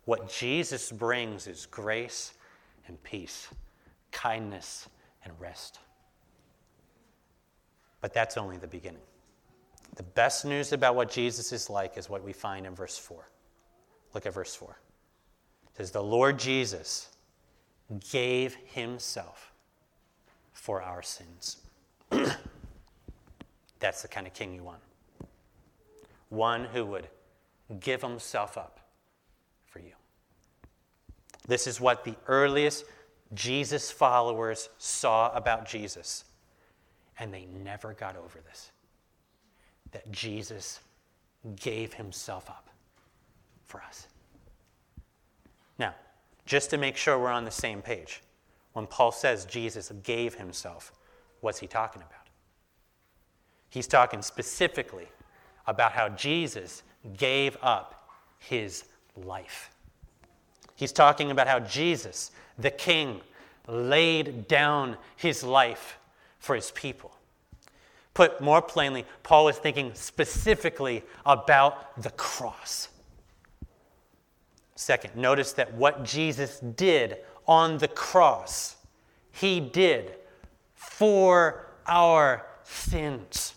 What 0.07 0.29
Jesus 0.29 0.89
brings 0.89 1.47
is 1.47 1.65
grace 1.65 2.33
and 2.87 3.03
peace, 3.03 3.49
kindness 4.13 4.87
and 5.25 5.33
rest. 5.37 5.79
But 7.99 8.13
that's 8.13 8.37
only 8.37 8.55
the 8.55 8.67
beginning. 8.67 9.01
The 9.97 10.03
best 10.03 10.45
news 10.45 10.71
about 10.71 10.95
what 10.95 11.11
Jesus 11.11 11.51
is 11.51 11.69
like 11.69 11.97
is 11.97 12.09
what 12.09 12.23
we 12.23 12.31
find 12.31 12.65
in 12.65 12.73
verse 12.73 12.97
4. 12.97 13.27
Look 14.13 14.25
at 14.25 14.33
verse 14.33 14.55
4. 14.55 14.79
It 15.71 15.75
says, 15.75 15.91
The 15.91 16.01
Lord 16.01 16.39
Jesus 16.39 17.09
gave 18.09 18.55
himself 18.63 19.51
for 20.53 20.81
our 20.81 21.01
sins. 21.01 21.57
That's 23.81 24.03
the 24.03 24.07
kind 24.07 24.25
of 24.25 24.33
king 24.33 24.55
you 24.55 24.63
want. 24.63 24.79
One 26.29 26.63
who 26.63 26.85
would 26.85 27.09
give 27.81 28.01
himself 28.01 28.57
up. 28.57 28.86
This 31.47 31.67
is 31.67 31.79
what 31.79 32.03
the 32.03 32.15
earliest 32.27 32.85
Jesus 33.33 33.91
followers 33.91 34.69
saw 34.77 35.33
about 35.35 35.67
Jesus 35.67 36.25
and 37.19 37.33
they 37.33 37.47
never 37.63 37.93
got 37.93 38.15
over 38.15 38.39
this 38.47 38.71
that 39.91 40.11
Jesus 40.11 40.81
gave 41.55 41.93
himself 41.93 42.49
up 42.49 42.69
for 43.65 43.81
us. 43.81 44.07
Now, 45.79 45.95
just 46.45 46.69
to 46.71 46.77
make 46.77 46.97
sure 46.97 47.17
we're 47.17 47.29
on 47.29 47.45
the 47.45 47.51
same 47.51 47.81
page, 47.81 48.21
when 48.73 48.85
Paul 48.85 49.11
says 49.11 49.45
Jesus 49.45 49.91
gave 50.03 50.35
himself, 50.35 50.91
what's 51.39 51.59
he 51.59 51.67
talking 51.67 52.01
about? 52.01 52.27
He's 53.69 53.87
talking 53.87 54.21
specifically 54.21 55.07
about 55.67 55.93
how 55.93 56.09
Jesus 56.09 56.83
gave 57.17 57.57
up 57.61 58.09
his 58.39 58.83
life. 59.15 59.71
He's 60.77 60.91
talking 60.91 61.31
about 61.31 61.47
how 61.47 61.59
Jesus, 61.59 62.29
the 62.59 62.69
King, 62.69 63.19
laid 63.67 64.47
down 64.47 64.95
his 65.15 65.43
life 65.43 65.97
for 66.37 66.55
his 66.55 66.69
people. 66.69 67.11
Put 68.13 68.41
more 68.41 68.61
plainly, 68.61 69.03
Paul 69.23 69.47
is 69.47 69.57
thinking 69.57 69.91
specifically 69.95 71.03
about 71.25 71.99
the 72.01 72.11
cross. 72.11 72.89
Second, 74.75 75.15
notice 75.15 75.51
that 75.53 75.73
what 75.73 76.03
Jesus 76.03 76.59
did 76.59 77.17
on 77.47 77.79
the 77.79 77.87
cross, 77.87 78.75
he 79.31 79.59
did 79.59 80.13
for 80.75 81.65
our 81.87 82.45
sins. 82.63 83.55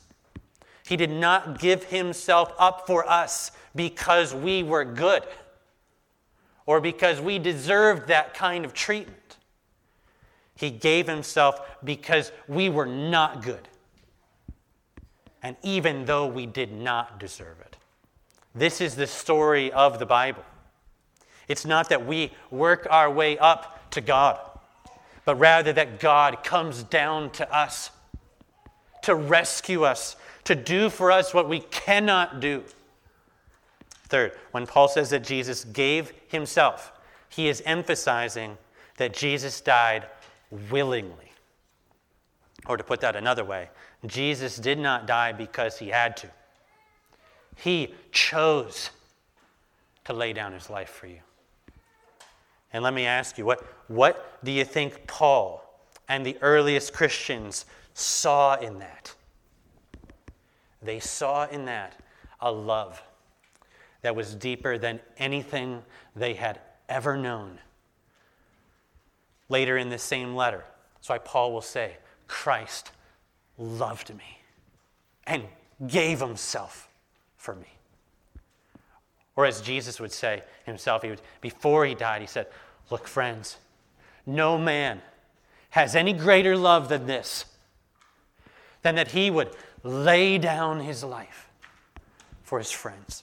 He 0.88 0.96
did 0.96 1.10
not 1.10 1.58
give 1.58 1.84
himself 1.84 2.54
up 2.58 2.86
for 2.86 3.06
us 3.06 3.52
because 3.74 4.34
we 4.34 4.62
were 4.62 4.86
good 4.86 5.22
or 6.66 6.80
because 6.80 7.20
we 7.20 7.38
deserved 7.38 8.08
that 8.08 8.34
kind 8.34 8.64
of 8.64 8.72
treatment. 8.72 9.36
He 10.54 10.70
gave 10.70 11.06
himself 11.06 11.60
because 11.82 12.32
we 12.46 12.68
were 12.68 12.86
not 12.86 13.42
good. 13.42 13.66
And 15.42 15.56
even 15.62 16.04
though 16.04 16.26
we 16.26 16.44
did 16.46 16.72
not 16.72 17.18
deserve 17.18 17.60
it. 17.60 17.76
This 18.54 18.80
is 18.80 18.94
the 18.94 19.06
story 19.06 19.72
of 19.72 19.98
the 19.98 20.06
Bible. 20.06 20.44
It's 21.48 21.64
not 21.64 21.88
that 21.88 22.06
we 22.06 22.32
work 22.50 22.86
our 22.90 23.10
way 23.10 23.38
up 23.38 23.90
to 23.92 24.00
God, 24.00 24.38
but 25.24 25.36
rather 25.36 25.72
that 25.72 25.98
God 25.98 26.44
comes 26.44 26.82
down 26.82 27.30
to 27.30 27.54
us 27.54 27.90
to 29.02 29.14
rescue 29.14 29.84
us, 29.84 30.16
to 30.44 30.54
do 30.54 30.90
for 30.90 31.10
us 31.10 31.32
what 31.32 31.48
we 31.48 31.60
cannot 31.60 32.40
do. 32.40 32.62
Third, 34.10 34.32
when 34.50 34.66
Paul 34.66 34.88
says 34.88 35.10
that 35.10 35.22
Jesus 35.22 35.64
gave 35.64 36.12
himself, 36.26 36.92
he 37.28 37.48
is 37.48 37.62
emphasizing 37.64 38.58
that 38.96 39.14
Jesus 39.14 39.60
died 39.60 40.04
willingly. 40.68 41.32
Or 42.66 42.76
to 42.76 42.84
put 42.84 43.00
that 43.00 43.16
another 43.16 43.44
way, 43.44 43.70
Jesus 44.06 44.56
did 44.56 44.78
not 44.78 45.06
die 45.06 45.32
because 45.32 45.78
he 45.78 45.88
had 45.88 46.16
to. 46.18 46.28
He 47.56 47.94
chose 48.10 48.90
to 50.04 50.12
lay 50.12 50.32
down 50.32 50.52
his 50.52 50.68
life 50.68 50.90
for 50.90 51.06
you. 51.06 51.20
And 52.72 52.82
let 52.82 52.94
me 52.94 53.06
ask 53.06 53.38
you, 53.38 53.44
what, 53.44 53.64
what 53.88 54.42
do 54.44 54.50
you 54.50 54.64
think 54.64 55.06
Paul 55.06 55.64
and 56.08 56.26
the 56.26 56.36
earliest 56.40 56.92
Christians 56.92 57.64
saw 57.94 58.56
in 58.56 58.80
that? 58.80 59.14
They 60.82 60.98
saw 60.98 61.46
in 61.46 61.66
that 61.66 62.00
a 62.40 62.50
love 62.50 63.02
that 64.02 64.16
was 64.16 64.34
deeper 64.34 64.78
than 64.78 65.00
anything 65.18 65.82
they 66.16 66.34
had 66.34 66.60
ever 66.88 67.16
known 67.16 67.58
later 69.48 69.76
in 69.76 69.90
this 69.90 70.02
same 70.02 70.34
letter. 70.34 70.64
That's 70.94 71.08
why 71.08 71.18
Paul 71.18 71.52
will 71.52 71.60
say, 71.60 71.96
Christ 72.26 72.92
loved 73.58 74.14
me 74.14 74.38
and 75.26 75.44
gave 75.86 76.20
himself 76.20 76.88
for 77.36 77.54
me. 77.54 77.66
Or 79.36 79.46
as 79.46 79.60
Jesus 79.60 80.00
would 80.00 80.12
say 80.12 80.42
himself, 80.64 81.02
he 81.02 81.10
would, 81.10 81.20
before 81.40 81.84
he 81.84 81.94
died, 81.94 82.20
he 82.20 82.26
said, 82.26 82.46
Look, 82.90 83.06
friends, 83.06 83.58
no 84.26 84.58
man 84.58 85.00
has 85.70 85.94
any 85.94 86.12
greater 86.12 86.56
love 86.56 86.88
than 86.88 87.06
this, 87.06 87.44
than 88.82 88.96
that 88.96 89.08
he 89.08 89.30
would 89.30 89.50
lay 89.82 90.38
down 90.38 90.80
his 90.80 91.04
life 91.04 91.48
for 92.42 92.58
his 92.58 92.70
friends. 92.70 93.22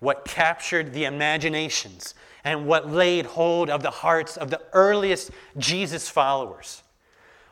What 0.00 0.24
captured 0.24 0.92
the 0.92 1.04
imaginations 1.04 2.14
and 2.42 2.66
what 2.66 2.90
laid 2.90 3.26
hold 3.26 3.70
of 3.70 3.82
the 3.82 3.90
hearts 3.90 4.36
of 4.36 4.50
the 4.50 4.60
earliest 4.72 5.30
Jesus 5.58 6.08
followers 6.08 6.82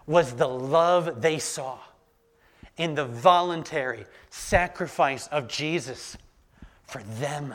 was 0.06 0.32
the 0.32 0.48
love 0.48 1.20
they 1.20 1.38
saw 1.38 1.78
in 2.78 2.94
the 2.94 3.04
voluntary 3.04 4.06
sacrifice 4.30 5.26
of 5.28 5.46
Jesus 5.46 6.16
for 6.86 7.02
them. 7.02 7.54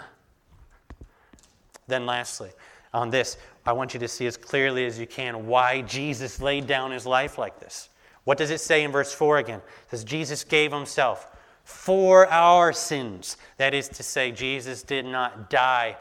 Then, 1.87 2.05
lastly, 2.05 2.51
on 2.93 3.09
this, 3.09 3.37
I 3.65 3.73
want 3.73 3.93
you 3.93 3.99
to 4.01 4.07
see 4.07 4.27
as 4.27 4.37
clearly 4.37 4.85
as 4.85 4.99
you 4.99 5.07
can 5.07 5.47
why 5.47 5.81
Jesus 5.81 6.39
laid 6.39 6.67
down 6.67 6.91
his 6.91 7.05
life 7.05 7.37
like 7.37 7.59
this. 7.59 7.89
What 8.25 8.37
does 8.37 8.51
it 8.51 8.61
say 8.61 8.83
in 8.83 8.91
verse 8.91 9.13
4 9.13 9.39
again? 9.39 9.59
It 9.59 9.89
says, 9.89 10.03
Jesus 10.03 10.43
gave 10.43 10.71
himself 10.71 11.27
for 11.63 12.27
our 12.29 12.73
sins. 12.73 13.37
That 13.57 13.73
is 13.73 13.87
to 13.89 14.03
say, 14.03 14.31
Jesus 14.31 14.83
did 14.83 15.05
not 15.05 15.49
die 15.49 15.97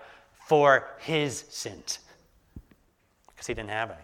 for 0.47 0.89
his 0.99 1.45
sins 1.49 2.01
because 3.29 3.47
he 3.47 3.55
didn't 3.55 3.71
have 3.71 3.91
any. 3.91 4.01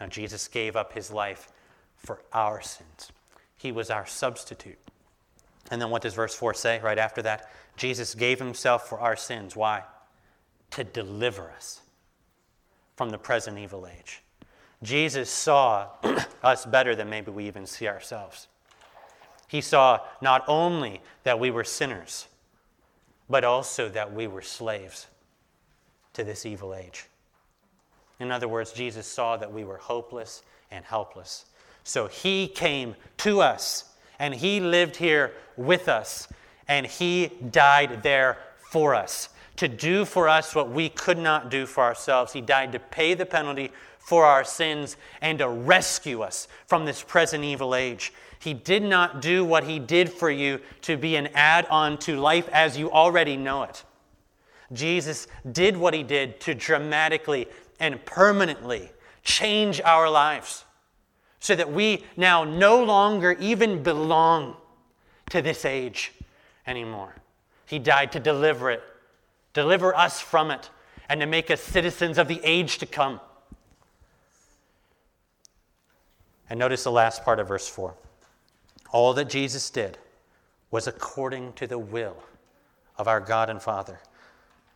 Now, 0.00 0.06
Jesus 0.06 0.46
gave 0.48 0.76
up 0.76 0.92
his 0.92 1.10
life 1.10 1.48
for 1.96 2.20
our 2.32 2.60
sins, 2.60 3.10
he 3.56 3.72
was 3.72 3.90
our 3.90 4.06
substitute. 4.06 4.78
And 5.70 5.82
then 5.82 5.90
what 5.90 6.02
does 6.02 6.14
verse 6.14 6.34
4 6.34 6.54
say 6.54 6.80
right 6.80 6.98
after 6.98 7.22
that? 7.22 7.50
Jesus 7.76 8.14
gave 8.14 8.38
himself 8.38 8.88
for 8.88 9.00
our 9.00 9.16
sins. 9.16 9.56
Why? 9.56 9.82
To 10.72 10.84
deliver 10.84 11.50
us 11.50 11.80
from 12.96 13.10
the 13.10 13.18
present 13.18 13.58
evil 13.58 13.86
age. 13.86 14.22
Jesus 14.82 15.28
saw 15.28 15.88
us 16.42 16.64
better 16.66 16.94
than 16.94 17.10
maybe 17.10 17.32
we 17.32 17.46
even 17.46 17.66
see 17.66 17.88
ourselves. 17.88 18.46
He 19.48 19.60
saw 19.60 20.00
not 20.20 20.44
only 20.48 21.00
that 21.22 21.38
we 21.38 21.50
were 21.50 21.64
sinners, 21.64 22.26
but 23.28 23.44
also 23.44 23.88
that 23.88 24.12
we 24.12 24.26
were 24.26 24.42
slaves 24.42 25.06
to 26.14 26.24
this 26.24 26.46
evil 26.46 26.74
age. 26.74 27.06
In 28.18 28.30
other 28.30 28.48
words, 28.48 28.72
Jesus 28.72 29.06
saw 29.06 29.36
that 29.36 29.52
we 29.52 29.64
were 29.64 29.76
hopeless 29.76 30.42
and 30.70 30.84
helpless. 30.84 31.46
So 31.84 32.06
he 32.06 32.48
came 32.48 32.96
to 33.18 33.40
us 33.40 33.92
and 34.18 34.34
he 34.34 34.60
lived 34.60 34.96
here 34.96 35.32
with 35.56 35.88
us 35.88 36.28
and 36.68 36.86
he 36.86 37.30
died 37.50 38.02
there 38.02 38.38
for 38.70 38.94
us 38.94 39.28
to 39.56 39.68
do 39.68 40.04
for 40.04 40.28
us 40.28 40.54
what 40.54 40.70
we 40.70 40.88
could 40.88 41.18
not 41.18 41.50
do 41.50 41.66
for 41.66 41.82
ourselves. 41.82 42.32
He 42.32 42.40
died 42.40 42.72
to 42.72 42.78
pay 42.78 43.14
the 43.14 43.26
penalty 43.26 43.72
for 43.98 44.24
our 44.24 44.44
sins 44.44 44.96
and 45.20 45.38
to 45.38 45.48
rescue 45.48 46.22
us 46.22 46.48
from 46.66 46.84
this 46.84 47.02
present 47.02 47.42
evil 47.44 47.74
age. 47.74 48.12
He 48.38 48.54
did 48.54 48.82
not 48.82 49.20
do 49.20 49.44
what 49.44 49.64
he 49.64 49.78
did 49.78 50.12
for 50.12 50.30
you 50.30 50.60
to 50.82 50.96
be 50.96 51.16
an 51.16 51.28
add 51.34 51.66
on 51.66 51.98
to 51.98 52.20
life 52.20 52.48
as 52.52 52.76
you 52.76 52.90
already 52.90 53.36
know 53.36 53.62
it. 53.62 53.84
Jesus 54.72 55.26
did 55.50 55.76
what 55.76 55.94
he 55.94 56.02
did 56.02 56.40
to 56.40 56.54
dramatically 56.54 57.46
and 57.78 58.04
permanently 58.04 58.90
change 59.22 59.80
our 59.80 60.08
lives 60.10 60.64
so 61.40 61.54
that 61.54 61.70
we 61.70 62.04
now 62.16 62.44
no 62.44 62.82
longer 62.82 63.36
even 63.38 63.82
belong 63.82 64.56
to 65.30 65.42
this 65.42 65.64
age 65.64 66.12
anymore. 66.66 67.14
He 67.66 67.78
died 67.78 68.12
to 68.12 68.20
deliver 68.20 68.70
it, 68.70 68.82
deliver 69.52 69.94
us 69.94 70.20
from 70.20 70.50
it, 70.50 70.70
and 71.08 71.20
to 71.20 71.26
make 71.26 71.50
us 71.50 71.60
citizens 71.60 72.18
of 72.18 72.28
the 72.28 72.40
age 72.42 72.78
to 72.78 72.86
come. 72.86 73.20
And 76.48 76.58
notice 76.58 76.84
the 76.84 76.92
last 76.92 77.24
part 77.24 77.40
of 77.40 77.48
verse 77.48 77.68
4. 77.68 77.94
All 78.92 79.12
that 79.14 79.28
Jesus 79.28 79.68
did 79.70 79.98
was 80.70 80.86
according 80.86 81.52
to 81.54 81.66
the 81.66 81.78
will 81.78 82.16
of 82.98 83.08
our 83.08 83.20
God 83.20 83.50
and 83.50 83.60
Father, 83.60 84.00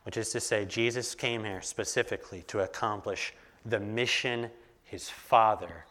which 0.04 0.16
is 0.16 0.30
to 0.30 0.40
say, 0.40 0.64
Jesus 0.64 1.14
came 1.14 1.44
here 1.44 1.62
specifically 1.62 2.42
to 2.48 2.60
accomplish 2.60 3.34
the 3.64 3.80
mission 3.80 4.50
his 4.84 5.08
Father 5.08 5.84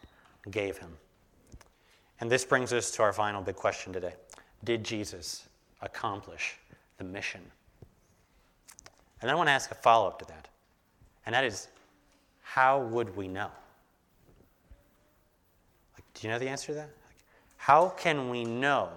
gave 0.50 0.78
him. 0.78 0.96
And 2.20 2.30
this 2.30 2.44
brings 2.44 2.72
us 2.72 2.90
to 2.92 3.02
our 3.02 3.12
final 3.12 3.42
big 3.42 3.56
question 3.56 3.92
today 3.92 4.14
Did 4.64 4.84
Jesus 4.84 5.48
accomplish 5.80 6.56
the 6.98 7.04
mission? 7.04 7.40
And 9.22 9.30
I 9.30 9.34
want 9.34 9.48
to 9.48 9.52
ask 9.52 9.70
a 9.70 9.74
follow 9.74 10.06
up 10.08 10.18
to 10.20 10.24
that, 10.26 10.48
and 11.26 11.34
that 11.34 11.44
is 11.44 11.68
how 12.42 12.80
would 12.80 13.16
we 13.16 13.28
know? 13.28 13.50
Like, 15.94 16.04
do 16.14 16.26
you 16.26 16.32
know 16.32 16.38
the 16.38 16.48
answer 16.48 16.68
to 16.68 16.74
that? 16.74 16.90
How 17.60 17.90
can 17.90 18.30
we 18.30 18.42
know 18.42 18.88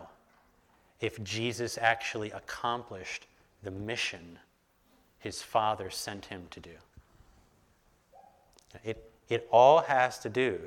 if 1.01 1.21
Jesus 1.21 1.77
actually 1.77 2.31
accomplished 2.31 3.27
the 3.61 3.71
mission 3.71 4.39
his 5.19 5.41
Father 5.41 5.89
sent 5.89 6.27
him 6.27 6.47
to 6.51 6.61
do? 6.61 6.71
It, 8.85 9.11
it 9.27 9.49
all 9.51 9.81
has 9.81 10.17
to 10.19 10.29
do 10.29 10.61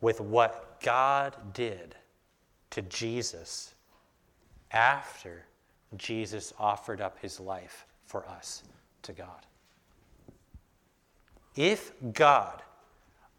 with 0.00 0.20
what 0.20 0.80
God 0.82 1.36
did 1.54 1.94
to 2.70 2.82
Jesus 2.82 3.72
after 4.72 5.44
Jesus 5.96 6.52
offered 6.58 7.00
up 7.00 7.20
his 7.20 7.38
life 7.38 7.86
for 8.04 8.28
us 8.28 8.64
to 9.02 9.12
God. 9.12 9.46
If 11.54 11.92
God 12.12 12.62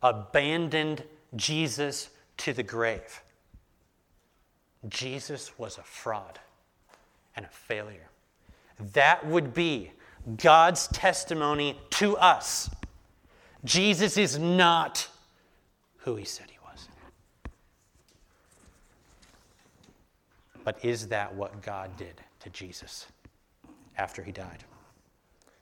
abandoned 0.02 1.04
Jesus 1.36 2.12
to 2.38 2.54
the 2.54 2.64
grave, 2.64 3.22
Jesus 4.90 5.58
was 5.58 5.78
a 5.78 5.84
fraud 5.84 6.40
and 7.36 7.46
a 7.46 7.50
failure. 7.50 8.10
That 8.94 9.26
would 9.26 9.54
be 9.54 9.92
God's 10.38 10.88
testimony 10.88 11.80
to 11.92 12.18
us. 12.18 12.70
Jesus 13.64 14.18
is 14.18 14.38
not 14.38 15.08
who 15.98 16.16
he 16.16 16.26
said 16.26 16.48
he 16.50 16.58
was. 16.70 16.88
But 20.64 20.84
is 20.84 21.08
that 21.08 21.34
what 21.34 21.62
God 21.62 21.96
did 21.98 22.22
to 22.42 22.50
Jesus 22.50 23.08
after 23.98 24.22
he 24.24 24.32
died? 24.32 24.64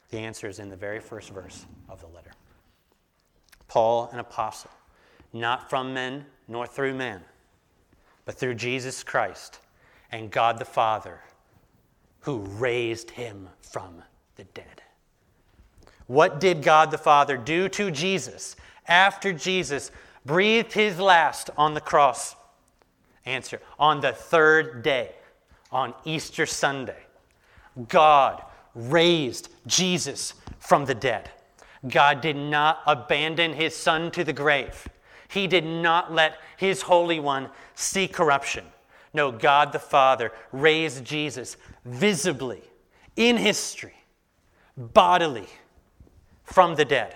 The 0.10 0.20
answer 0.20 0.48
is 0.48 0.60
in 0.60 0.70
the 0.70 0.76
very 0.76 1.00
first 1.00 1.30
verse 1.30 1.66
of 1.90 2.02
the 2.02 2.08
letter. 2.08 2.32
Paul, 3.68 4.10
an 4.12 4.20
apostle, 4.20 4.72
not 5.32 5.70
from 5.70 5.94
men 5.94 6.26
nor 6.48 6.68
through 6.68 6.94
man 6.94 7.22
but 8.26 8.36
through 8.36 8.56
Jesus 8.56 9.04
Christ 9.04 9.60
and 10.12 10.32
God 10.32 10.60
the 10.60 10.66
Father, 10.66 11.20
who 12.22 12.40
raised 12.40 13.12
him 13.12 13.50
from 13.62 14.04
the 14.36 14.44
dead. 14.46 14.82
What 16.08 16.40
did 16.40 16.64
God 16.64 16.92
the 16.92 16.98
Father 16.98 17.38
do 17.38 17.70
to 17.70 17.92
Jesus 17.92 18.56
after 18.88 19.34
Jesus 19.34 19.92
breathed 20.26 20.74
his 20.74 21.00
last 21.00 21.50
on 21.58 21.74
the 21.74 21.82
cross? 21.82 22.36
Answer 23.26 23.62
On 23.80 24.02
the 24.02 24.12
third 24.12 24.84
day, 24.84 25.12
on 25.72 25.94
Easter 26.06 26.46
Sunday, 26.46 27.04
God 27.88 28.44
raised 28.76 29.50
Jesus 29.66 30.36
from 30.60 30.86
the 30.86 30.96
dead. 30.96 31.32
God 31.88 32.22
did 32.22 32.36
not 32.36 32.80
abandon 32.86 33.54
his 33.54 33.76
son 33.76 34.12
to 34.12 34.24
the 34.24 34.34
grave. 34.34 34.88
He 35.34 35.48
did 35.48 35.66
not 35.66 36.14
let 36.14 36.38
his 36.58 36.84
Holy 36.84 37.20
One 37.20 37.50
see 37.74 38.08
corruption. 38.08 38.66
No, 39.14 39.32
God 39.32 39.72
the 39.72 39.80
Father 39.80 40.32
raised 40.52 41.04
Jesus 41.04 41.58
visibly 41.86 42.62
in 43.16 43.38
history, 43.38 43.96
bodily, 44.78 45.48
from 46.44 46.76
the 46.76 46.86
dead. 46.86 47.16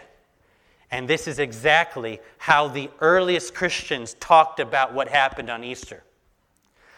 And 0.90 1.08
this 1.08 1.28
is 1.28 1.38
exactly 1.38 2.20
how 2.38 2.68
the 2.68 2.90
earliest 3.02 3.54
Christians 3.54 4.16
talked 4.16 4.60
about 4.60 4.94
what 4.94 5.10
happened 5.10 5.50
on 5.50 5.64
Easter. 5.64 6.04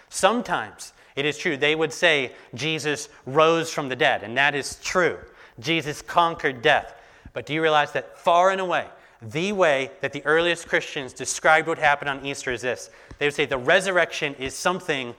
Sometimes 0.10 0.94
it 1.16 1.26
is 1.26 1.38
true, 1.38 1.58
they 1.58 1.76
would 1.76 1.92
say 1.92 2.32
Jesus 2.54 3.10
rose 3.26 3.72
from 3.72 3.90
the 3.90 3.96
dead, 3.96 4.24
and 4.24 4.38
that 4.38 4.56
is 4.56 4.76
true. 4.82 5.18
Jesus 5.60 6.02
conquered 6.02 6.62
death. 6.62 6.94
But 7.34 7.46
do 7.46 7.54
you 7.54 7.62
realize 7.62 7.92
that 7.92 8.18
far 8.18 8.52
and 8.52 8.62
away, 8.62 8.88
the 9.22 9.52
way 9.52 9.92
that 10.02 10.14
the 10.14 10.26
earliest 10.26 10.68
Christians 10.68 11.14
described 11.14 11.68
what 11.68 11.78
happened 11.78 12.10
on 12.10 12.26
Easter 12.26 12.52
is 12.52 12.62
this 12.62 12.90
they 13.18 13.26
would 13.26 13.34
say 13.34 13.46
the 13.46 13.58
resurrection 13.58 14.34
is 14.36 14.56
something 14.56 15.14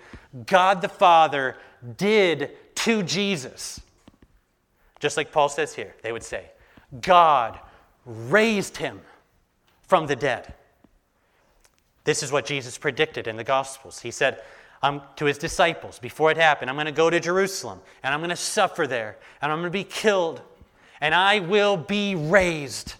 God 0.47 0.81
the 0.81 0.89
Father 0.89 1.57
did 1.97 2.51
to 2.77 3.03
Jesus. 3.03 3.81
Just 5.01 5.17
like 5.17 5.33
Paul 5.33 5.49
says 5.49 5.75
here, 5.75 5.95
they 6.03 6.13
would 6.13 6.23
say, 6.23 6.51
God 7.01 7.59
raised 8.05 8.77
him 8.77 9.01
from 9.83 10.07
the 10.07 10.17
dead. 10.17 10.55
This 12.05 12.23
is 12.23 12.33
what 12.33 12.47
Jesus 12.47 12.79
predicted 12.79 13.27
in 13.27 13.37
the 13.37 13.45
Gospels. 13.45 14.01
He 14.01 14.11
said 14.11 14.43
um, 14.83 15.03
to 15.17 15.27
his 15.27 15.39
disciples 15.39 15.99
before 15.99 16.31
it 16.31 16.37
happened, 16.37 16.71
I'm 16.71 16.77
going 16.77 16.87
to 16.87 16.93
go 16.93 17.11
to 17.11 17.21
Jerusalem 17.21 17.81
and 18.03 18.15
I'm 18.15 18.21
going 18.21 18.31
to 18.31 18.37
suffer 18.37 18.87
there 18.87 19.17
and 19.43 19.53
I'm 19.53 19.59
going 19.59 19.71
to 19.71 19.79
be 19.79 19.85
killed 19.85 20.41
and 21.01 21.15
I 21.15 21.41
will 21.41 21.77
be 21.77 22.15
raised. 22.15 22.95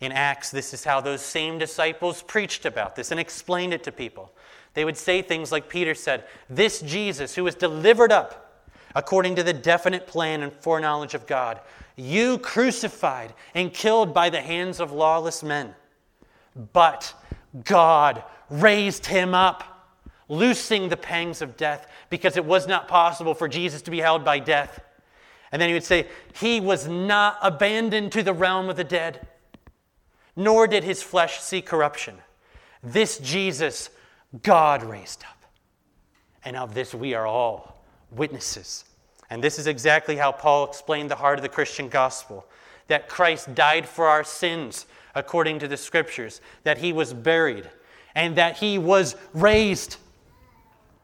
In 0.00 0.12
Acts, 0.12 0.50
this 0.50 0.72
is 0.72 0.84
how 0.84 1.00
those 1.00 1.20
same 1.20 1.58
disciples 1.58 2.22
preached 2.22 2.64
about 2.64 2.94
this 2.94 3.10
and 3.10 3.18
explained 3.18 3.74
it 3.74 3.82
to 3.84 3.92
people. 3.92 4.32
They 4.74 4.84
would 4.84 4.96
say 4.96 5.22
things 5.22 5.50
like 5.50 5.68
Peter 5.68 5.94
said, 5.94 6.24
This 6.48 6.80
Jesus, 6.80 7.34
who 7.34 7.44
was 7.44 7.54
delivered 7.56 8.12
up 8.12 8.48
according 8.94 9.36
to 9.36 9.42
the 9.42 9.52
definite 9.52 10.06
plan 10.06 10.42
and 10.42 10.52
foreknowledge 10.52 11.14
of 11.14 11.26
God. 11.26 11.60
You 11.96 12.38
crucified 12.38 13.34
and 13.54 13.72
killed 13.72 14.14
by 14.14 14.30
the 14.30 14.40
hands 14.40 14.80
of 14.80 14.92
lawless 14.92 15.42
men. 15.42 15.74
But 16.72 17.14
God 17.64 18.22
raised 18.50 19.06
him 19.06 19.34
up, 19.34 19.96
loosing 20.28 20.88
the 20.88 20.96
pangs 20.96 21.42
of 21.42 21.56
death, 21.56 21.86
because 22.10 22.36
it 22.36 22.44
was 22.44 22.66
not 22.66 22.88
possible 22.88 23.34
for 23.34 23.48
Jesus 23.48 23.82
to 23.82 23.90
be 23.90 24.00
held 24.00 24.24
by 24.24 24.38
death. 24.38 24.80
And 25.52 25.60
then 25.60 25.68
he 25.68 25.74
would 25.74 25.84
say, 25.84 26.08
He 26.34 26.60
was 26.60 26.88
not 26.88 27.38
abandoned 27.42 28.12
to 28.12 28.22
the 28.22 28.34
realm 28.34 28.68
of 28.68 28.76
the 28.76 28.84
dead, 28.84 29.26
nor 30.38 30.68
did 30.68 30.84
his 30.84 31.02
flesh 31.02 31.40
see 31.40 31.60
corruption. 31.60 32.14
This 32.80 33.18
Jesus 33.18 33.90
God 34.44 34.84
raised 34.84 35.24
up. 35.24 35.42
And 36.44 36.56
of 36.56 36.74
this 36.74 36.94
we 36.94 37.12
are 37.12 37.26
all 37.26 37.82
witnesses. 38.12 38.84
And 39.30 39.42
this 39.42 39.58
is 39.58 39.66
exactly 39.66 40.16
how 40.16 40.30
Paul 40.30 40.68
explained 40.68 41.10
the 41.10 41.16
heart 41.16 41.40
of 41.40 41.42
the 41.42 41.48
Christian 41.48 41.88
gospel 41.88 42.46
that 42.86 43.08
Christ 43.08 43.52
died 43.56 43.86
for 43.86 44.06
our 44.06 44.22
sins 44.22 44.86
according 45.16 45.58
to 45.58 45.68
the 45.68 45.76
scriptures, 45.76 46.40
that 46.62 46.78
he 46.78 46.92
was 46.92 47.12
buried, 47.12 47.68
and 48.14 48.36
that 48.36 48.56
he 48.56 48.78
was 48.78 49.16
raised 49.34 49.96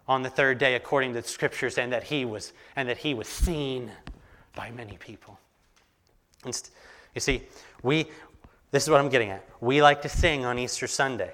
on 0.06 0.22
the 0.22 0.30
third 0.30 0.58
day 0.58 0.76
according 0.76 1.12
to 1.12 1.20
the 1.20 1.28
scriptures, 1.28 1.76
and 1.76 1.92
that 1.92 2.04
he 2.04 2.24
was 2.24 2.52
and 2.76 2.88
that 2.88 2.98
he 2.98 3.14
was 3.14 3.26
seen 3.26 3.90
by 4.54 4.70
many 4.70 4.96
people. 4.98 5.40
You 6.46 7.20
see, 7.20 7.42
we 7.82 8.06
this 8.74 8.82
is 8.82 8.90
what 8.90 8.98
I'm 8.98 9.08
getting 9.08 9.30
at. 9.30 9.46
We 9.60 9.80
like 9.82 10.02
to 10.02 10.08
sing 10.08 10.44
on 10.44 10.58
Easter 10.58 10.88
Sunday. 10.88 11.30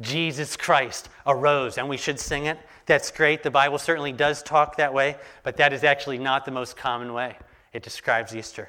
Jesus 0.00 0.54
Christ 0.54 1.08
arose, 1.26 1.78
and 1.78 1.88
we 1.88 1.96
should 1.96 2.20
sing 2.20 2.44
it. 2.44 2.58
That's 2.84 3.10
great. 3.10 3.42
The 3.42 3.50
Bible 3.50 3.78
certainly 3.78 4.12
does 4.12 4.42
talk 4.42 4.76
that 4.76 4.92
way, 4.92 5.16
but 5.44 5.56
that 5.56 5.72
is 5.72 5.82
actually 5.82 6.18
not 6.18 6.44
the 6.44 6.50
most 6.50 6.76
common 6.76 7.14
way 7.14 7.38
it 7.72 7.82
describes 7.82 8.36
Easter. 8.36 8.68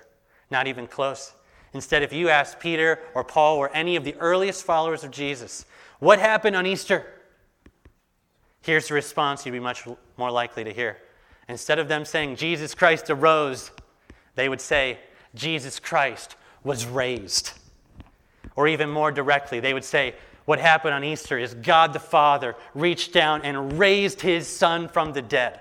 Not 0.49 0.65
even 0.65 0.87
close. 0.87 1.33
Instead, 1.73 2.03
if 2.03 2.13
you 2.13 2.29
ask 2.29 2.57
Peter 2.57 2.99
or 3.15 3.25
Paul 3.25 3.57
or 3.57 3.69
any 3.75 3.97
of 3.97 4.05
the 4.05 4.15
earliest 4.21 4.63
followers 4.63 5.03
of 5.03 5.11
Jesus, 5.11 5.65
what 5.99 6.17
happened 6.17 6.55
on 6.55 6.65
Easter? 6.65 7.05
Here's 8.61 8.87
the 8.87 8.93
response 8.93 9.45
you'd 9.45 9.51
be 9.51 9.59
much 9.59 9.85
more 10.15 10.31
likely 10.31 10.63
to 10.63 10.71
hear. 10.71 10.99
Instead 11.49 11.79
of 11.79 11.89
them 11.89 12.05
saying, 12.05 12.37
Jesus 12.37 12.73
Christ 12.75 13.09
arose, 13.09 13.71
they 14.35 14.47
would 14.47 14.61
say, 14.61 14.99
Jesus 15.33 15.81
Christ 15.81 16.37
was 16.63 16.85
raised. 16.85 17.51
Or 18.55 18.67
even 18.67 18.89
more 18.89 19.11
directly, 19.11 19.59
they 19.59 19.73
would 19.73 19.83
say, 19.83 20.15
what 20.45 20.59
happened 20.59 20.93
on 20.93 21.03
Easter 21.03 21.37
is 21.37 21.53
God 21.55 21.93
the 21.93 21.99
Father 21.99 22.55
reached 22.73 23.13
down 23.13 23.41
and 23.41 23.79
raised 23.79 24.21
his 24.21 24.47
Son 24.47 24.87
from 24.87 25.13
the 25.13 25.21
dead. 25.21 25.59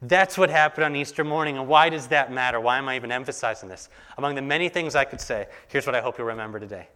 That's 0.00 0.38
what 0.38 0.48
happened 0.48 0.84
on 0.84 0.96
Easter 0.96 1.24
morning. 1.24 1.58
And 1.58 1.68
why 1.68 1.88
does 1.88 2.08
that 2.08 2.32
matter? 2.32 2.60
Why 2.60 2.78
am 2.78 2.88
I 2.88 2.96
even 2.96 3.12
emphasizing 3.12 3.68
this? 3.68 3.88
Among 4.16 4.34
the 4.34 4.42
many 4.42 4.68
things 4.68 4.94
I 4.94 5.04
could 5.04 5.20
say, 5.20 5.46
here's 5.68 5.86
what 5.86 5.94
I 5.94 6.00
hope 6.00 6.18
you'll 6.18 6.28
remember 6.28 6.58
today 6.58 6.88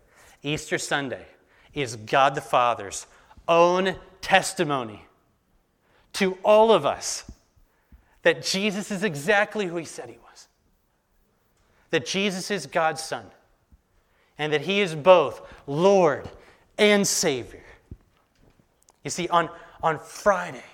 Easter 0.42 0.78
Sunday 0.78 1.26
is 1.74 1.96
God 1.96 2.34
the 2.34 2.40
Father's 2.40 3.06
own 3.48 3.96
testimony 4.20 5.04
to 6.14 6.38
all 6.44 6.72
of 6.72 6.86
us 6.86 7.30
that 8.22 8.42
Jesus 8.42 8.90
is 8.90 9.02
exactly 9.02 9.66
who 9.66 9.76
he 9.76 9.84
said 9.84 10.08
he 10.08 10.18
was. 10.18 10.48
That 11.90 12.06
Jesus 12.06 12.50
is 12.50 12.66
God's 12.66 13.02
Son. 13.02 13.26
And 14.38 14.52
that 14.52 14.62
he 14.62 14.80
is 14.80 14.94
both 14.94 15.42
Lord 15.66 16.28
and 16.78 17.06
Savior. 17.06 17.62
You 19.04 19.10
see, 19.10 19.28
on, 19.28 19.48
on 19.82 19.98
Friday, 19.98 20.64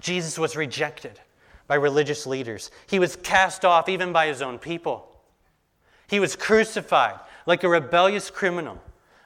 Jesus 0.00 0.38
was 0.38 0.56
rejected 0.56 1.20
by 1.66 1.76
religious 1.76 2.26
leaders. 2.26 2.70
He 2.88 2.98
was 2.98 3.16
cast 3.16 3.64
off 3.64 3.88
even 3.88 4.12
by 4.12 4.26
his 4.26 4.42
own 4.42 4.58
people. 4.58 5.06
He 6.08 6.18
was 6.18 6.34
crucified 6.34 7.20
like 7.46 7.62
a 7.62 7.68
rebellious 7.68 8.30
criminal 8.30 8.80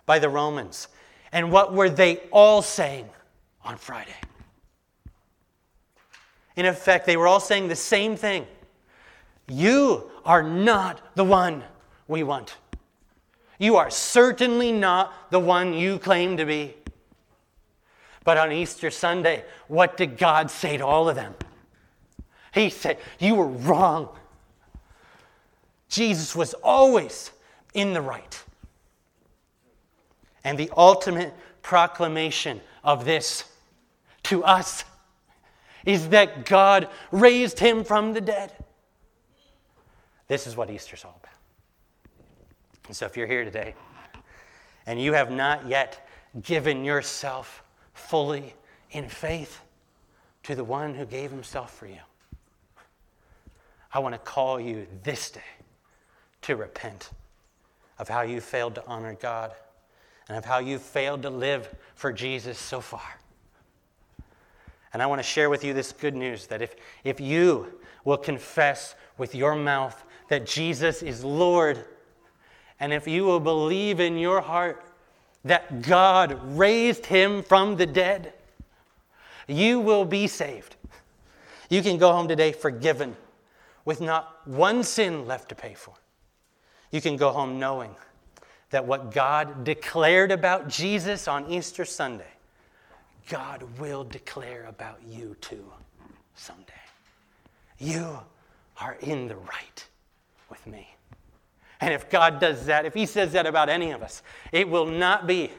by 0.04 0.18
the 0.18 0.28
Romans. 0.28 0.88
And 1.32 1.50
what 1.50 1.72
were 1.72 1.88
they 1.88 2.18
all 2.30 2.60
saying 2.60 3.08
on 3.64 3.76
Friday? 3.76 4.14
In 6.56 6.66
effect, 6.66 7.06
they 7.06 7.16
were 7.16 7.26
all 7.26 7.40
saying 7.40 7.68
the 7.68 7.76
same 7.76 8.16
thing 8.16 8.46
You 9.48 10.10
are 10.24 10.42
not 10.42 11.00
the 11.16 11.24
one 11.24 11.64
we 12.06 12.22
want. 12.22 12.56
You 13.58 13.76
are 13.76 13.90
certainly 13.90 14.72
not 14.72 15.30
the 15.30 15.38
one 15.38 15.74
you 15.74 15.98
claim 15.98 16.36
to 16.36 16.44
be. 16.44 16.74
But 18.24 18.38
on 18.38 18.52
Easter 18.52 18.90
Sunday, 18.90 19.44
what 19.68 19.96
did 19.96 20.16
God 20.16 20.50
say 20.50 20.78
to 20.78 20.86
all 20.86 21.08
of 21.08 21.16
them? 21.16 21.34
He 22.52 22.70
said, 22.70 22.98
You 23.18 23.34
were 23.34 23.46
wrong. 23.46 24.08
Jesus 25.88 26.34
was 26.34 26.54
always 26.54 27.30
in 27.74 27.92
the 27.92 28.00
right. 28.00 28.42
And 30.42 30.58
the 30.58 30.70
ultimate 30.76 31.34
proclamation 31.62 32.60
of 32.82 33.04
this 33.04 33.44
to 34.24 34.44
us 34.44 34.84
is 35.84 36.08
that 36.08 36.46
God 36.46 36.88
raised 37.12 37.58
him 37.58 37.84
from 37.84 38.14
the 38.14 38.20
dead. 38.20 38.52
This 40.28 40.46
is 40.46 40.56
what 40.56 40.70
Easter's 40.70 41.04
all. 41.04 41.23
And 42.86 42.96
so 42.96 43.06
if 43.06 43.16
you're 43.16 43.26
here 43.26 43.44
today 43.44 43.74
and 44.86 45.00
you 45.00 45.12
have 45.12 45.30
not 45.30 45.66
yet 45.68 46.06
given 46.42 46.84
yourself 46.84 47.62
fully 47.94 48.54
in 48.90 49.08
faith 49.08 49.60
to 50.42 50.54
the 50.54 50.64
one 50.64 50.94
who 50.94 51.06
gave 51.06 51.30
himself 51.30 51.74
for 51.74 51.86
you, 51.86 52.00
I 53.92 54.00
want 54.00 54.14
to 54.14 54.18
call 54.18 54.60
you 54.60 54.86
this 55.02 55.30
day 55.30 55.40
to 56.42 56.56
repent 56.56 57.10
of 57.98 58.08
how 58.08 58.22
you 58.22 58.40
failed 58.40 58.74
to 58.74 58.86
honor 58.86 59.14
God 59.14 59.52
and 60.28 60.36
of 60.36 60.44
how 60.44 60.58
you 60.58 60.78
failed 60.78 61.22
to 61.22 61.30
live 61.30 61.74
for 61.94 62.12
Jesus 62.12 62.58
so 62.58 62.80
far. 62.80 63.18
And 64.92 65.02
I 65.02 65.06
want 65.06 65.20
to 65.20 65.24
share 65.24 65.50
with 65.50 65.64
you 65.64 65.74
this 65.74 65.92
good 65.92 66.14
news 66.14 66.46
that 66.48 66.62
if, 66.62 66.76
if 67.02 67.20
you 67.20 67.80
will 68.04 68.16
confess 68.16 68.94
with 69.16 69.34
your 69.34 69.56
mouth 69.56 70.04
that 70.28 70.46
Jesus 70.46 71.02
is 71.02 71.24
Lord 71.24 71.84
and 72.80 72.92
if 72.92 73.06
you 73.06 73.24
will 73.24 73.40
believe 73.40 74.00
in 74.00 74.16
your 74.18 74.40
heart 74.40 74.84
that 75.44 75.82
God 75.82 76.38
raised 76.56 77.06
him 77.06 77.42
from 77.42 77.76
the 77.76 77.86
dead, 77.86 78.32
you 79.46 79.80
will 79.80 80.04
be 80.04 80.26
saved. 80.26 80.76
You 81.68 81.82
can 81.82 81.98
go 81.98 82.12
home 82.12 82.28
today 82.28 82.52
forgiven 82.52 83.16
with 83.84 84.00
not 84.00 84.46
one 84.46 84.82
sin 84.82 85.26
left 85.26 85.48
to 85.50 85.54
pay 85.54 85.74
for. 85.74 85.94
You 86.90 87.00
can 87.00 87.16
go 87.16 87.30
home 87.30 87.58
knowing 87.58 87.94
that 88.70 88.86
what 88.86 89.12
God 89.12 89.64
declared 89.64 90.32
about 90.32 90.68
Jesus 90.68 91.28
on 91.28 91.50
Easter 91.50 91.84
Sunday, 91.84 92.32
God 93.28 93.62
will 93.78 94.04
declare 94.04 94.66
about 94.66 95.00
you 95.06 95.36
too 95.40 95.64
someday. 96.34 96.72
You 97.78 98.18
are 98.80 98.96
in 99.00 99.28
the 99.28 99.36
right 99.36 99.86
with 100.50 100.66
me. 100.66 100.88
And 101.84 101.92
if 101.92 102.08
God 102.08 102.40
does 102.40 102.64
that, 102.64 102.86
if 102.86 102.94
He 102.94 103.04
says 103.04 103.32
that 103.32 103.44
about 103.44 103.68
any 103.68 103.90
of 103.90 104.02
us, 104.02 104.22
it 104.52 104.66
will 104.66 104.86
not 104.86 105.26
be 105.26 105.50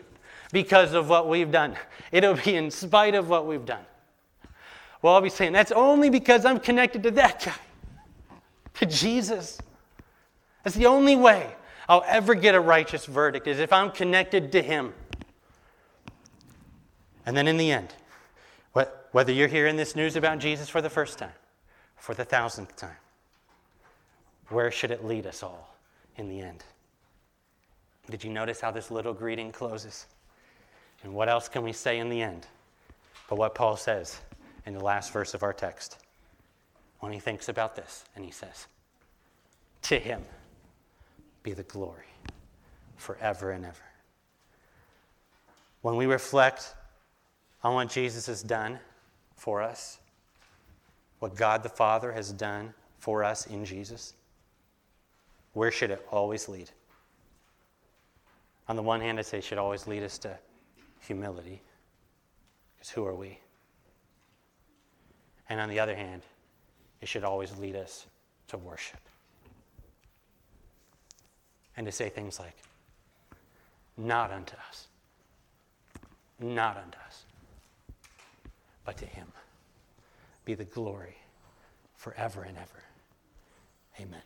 because 0.51 0.93
of 0.93 1.07
what 1.07 1.29
we've 1.29 1.51
done. 1.51 1.75
It'll 2.11 2.33
be 2.33 2.55
in 2.55 2.71
spite 2.71 3.13
of 3.13 3.29
what 3.29 3.45
we've 3.45 3.63
done. 3.63 3.85
Well, 5.03 5.13
I'll 5.13 5.21
be 5.21 5.29
saying, 5.29 5.53
that's 5.53 5.71
only 5.71 6.09
because 6.09 6.43
I'm 6.43 6.59
connected 6.59 7.03
to 7.03 7.11
that 7.11 7.45
guy, 7.45 7.53
to 8.79 8.87
Jesus. 8.87 9.59
That's 10.63 10.75
the 10.75 10.87
only 10.87 11.15
way 11.15 11.53
I'll 11.87 12.03
ever 12.07 12.33
get 12.33 12.55
a 12.55 12.59
righteous 12.59 13.05
verdict, 13.05 13.45
is 13.45 13.59
if 13.59 13.71
I'm 13.71 13.91
connected 13.91 14.51
to 14.53 14.63
Him. 14.63 14.95
And 17.27 17.37
then 17.37 17.47
in 17.47 17.57
the 17.57 17.71
end, 17.71 17.93
whether 19.11 19.31
you're 19.31 19.47
hearing 19.47 19.75
this 19.75 19.95
news 19.95 20.15
about 20.15 20.39
Jesus 20.39 20.69
for 20.69 20.81
the 20.81 20.89
first 20.89 21.19
time, 21.19 21.33
for 21.97 22.15
the 22.15 22.25
thousandth 22.25 22.75
time, 22.75 22.97
where 24.49 24.71
should 24.71 24.89
it 24.89 25.05
lead 25.05 25.27
us 25.27 25.43
all? 25.43 25.74
In 26.17 26.29
the 26.29 26.41
end. 26.41 26.63
Did 28.09 28.23
you 28.23 28.29
notice 28.29 28.61
how 28.61 28.71
this 28.71 28.91
little 28.91 29.13
greeting 29.13 29.51
closes? 29.51 30.05
And 31.03 31.13
what 31.13 31.29
else 31.29 31.49
can 31.49 31.63
we 31.63 31.73
say 31.73 31.99
in 31.99 32.09
the 32.09 32.21
end 32.21 32.47
but 33.27 33.37
what 33.37 33.55
Paul 33.55 33.75
says 33.75 34.19
in 34.65 34.73
the 34.73 34.83
last 34.83 35.11
verse 35.11 35.33
of 35.33 35.43
our 35.43 35.53
text 35.53 35.97
when 36.99 37.11
he 37.11 37.19
thinks 37.19 37.49
about 37.49 37.75
this 37.75 38.05
and 38.15 38.23
he 38.23 38.31
says, 38.31 38.67
To 39.83 39.99
him 39.99 40.21
be 41.43 41.53
the 41.53 41.63
glory 41.63 42.05
forever 42.97 43.51
and 43.51 43.65
ever. 43.65 43.83
When 45.81 45.95
we 45.95 46.05
reflect 46.05 46.73
on 47.63 47.75
what 47.75 47.89
Jesus 47.89 48.25
has 48.27 48.41
done 48.41 48.79
for 49.35 49.61
us, 49.61 49.99
what 51.19 51.35
God 51.35 51.63
the 51.63 51.69
Father 51.69 52.11
has 52.11 52.31
done 52.31 52.73
for 52.99 53.23
us 53.23 53.45
in 53.47 53.65
Jesus, 53.65 54.13
where 55.55 55.71
should 55.71 55.89
it 55.89 56.05
always 56.11 56.49
lead? 56.49 56.69
On 58.67 58.75
the 58.75 58.83
one 58.83 58.99
hand, 58.99 59.17
I'd 59.17 59.25
say 59.25 59.37
it 59.37 59.43
should 59.43 59.57
always 59.57 59.87
lead 59.87 60.03
us 60.03 60.17
to 60.19 60.37
humility, 60.99 61.61
because 62.75 62.89
who 62.89 63.05
are 63.05 63.15
we? 63.15 63.39
And 65.47 65.61
on 65.61 65.69
the 65.69 65.79
other 65.79 65.95
hand, 65.95 66.23
it 67.01 67.07
should 67.07 67.23
always 67.23 67.57
lead 67.57 67.75
us 67.75 68.05
to 68.49 68.57
worship. 68.57 68.99
And 71.77 71.85
to 71.85 71.91
say 71.91 72.09
things 72.09 72.37
like, 72.37 72.57
not 73.97 74.31
unto 74.31 74.55
us, 74.69 74.87
not 76.37 76.75
unto 76.75 76.97
us, 77.07 77.23
but 78.83 78.97
to 78.97 79.05
him 79.05 79.27
be 80.43 80.53
the 80.53 80.65
glory 80.65 81.15
forever 81.95 82.43
and 82.43 82.57
ever. 82.57 82.83
Amen. 84.01 84.21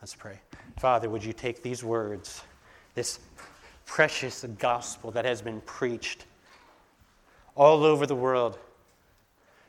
Let's 0.00 0.14
pray. 0.14 0.38
Father, 0.78 1.10
would 1.10 1.24
you 1.24 1.32
take 1.32 1.62
these 1.62 1.82
words, 1.82 2.42
this 2.94 3.18
precious 3.88 4.44
gospel 4.58 5.10
that 5.10 5.24
has 5.24 5.42
been 5.42 5.60
preached 5.62 6.26
all 7.56 7.82
over 7.82 8.06
the 8.06 8.14
world 8.14 8.58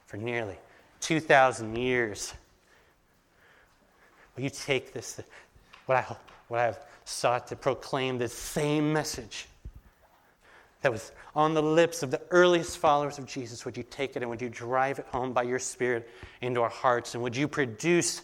for 0.05 0.17
nearly 0.17 0.57
2,000 0.99 1.75
years. 1.75 2.33
Will 4.35 4.43
you 4.43 4.49
take 4.49 4.93
this, 4.93 5.19
what 5.85 5.97
I, 5.97 6.15
what 6.49 6.59
I 6.59 6.65
have 6.65 6.79
sought 7.05 7.47
to 7.47 7.55
proclaim, 7.55 8.17
this 8.17 8.33
same 8.33 8.93
message 8.93 9.47
that 10.81 10.91
was 10.91 11.11
on 11.35 11.53
the 11.53 11.63
lips 11.63 12.03
of 12.03 12.11
the 12.11 12.21
earliest 12.29 12.77
followers 12.77 13.17
of 13.17 13.25
Jesus? 13.25 13.65
Would 13.65 13.77
you 13.77 13.83
take 13.89 14.15
it 14.15 14.21
and 14.21 14.29
would 14.29 14.41
you 14.41 14.49
drive 14.49 14.99
it 14.99 15.05
home 15.07 15.33
by 15.33 15.43
your 15.43 15.59
Spirit 15.59 16.09
into 16.41 16.61
our 16.61 16.69
hearts? 16.69 17.15
And 17.15 17.23
would 17.23 17.35
you 17.35 17.47
produce 17.47 18.21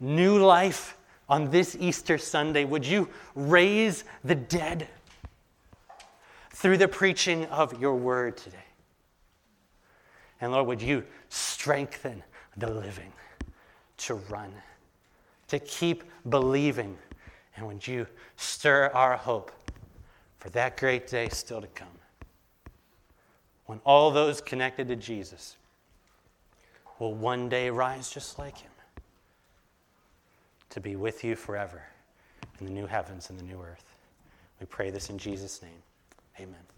new 0.00 0.38
life 0.38 0.96
on 1.28 1.50
this 1.50 1.76
Easter 1.78 2.18
Sunday? 2.18 2.64
Would 2.64 2.86
you 2.86 3.08
raise 3.34 4.04
the 4.24 4.34
dead 4.34 4.88
through 6.50 6.78
the 6.78 6.88
preaching 6.88 7.46
of 7.46 7.80
your 7.80 7.94
word 7.94 8.36
today? 8.36 8.58
And 10.40 10.52
Lord, 10.52 10.66
would 10.66 10.82
you 10.82 11.04
strengthen 11.28 12.22
the 12.56 12.70
living 12.70 13.12
to 13.98 14.14
run, 14.14 14.52
to 15.48 15.58
keep 15.58 16.04
believing? 16.28 16.96
And 17.56 17.66
would 17.66 17.86
you 17.86 18.06
stir 18.36 18.90
our 18.94 19.16
hope 19.16 19.52
for 20.38 20.50
that 20.50 20.76
great 20.76 21.06
day 21.06 21.28
still 21.28 21.60
to 21.60 21.66
come? 21.68 21.88
When 23.66 23.80
all 23.84 24.10
those 24.10 24.40
connected 24.40 24.88
to 24.88 24.96
Jesus 24.96 25.56
will 26.98 27.14
one 27.14 27.48
day 27.48 27.70
rise 27.70 28.10
just 28.10 28.38
like 28.38 28.58
him 28.58 28.70
to 30.70 30.80
be 30.80 30.96
with 30.96 31.24
you 31.24 31.36
forever 31.36 31.82
in 32.60 32.66
the 32.66 32.72
new 32.72 32.86
heavens 32.86 33.30
and 33.30 33.38
the 33.38 33.44
new 33.44 33.60
earth. 33.60 33.94
We 34.60 34.66
pray 34.66 34.90
this 34.90 35.10
in 35.10 35.18
Jesus' 35.18 35.62
name. 35.62 35.82
Amen. 36.40 36.73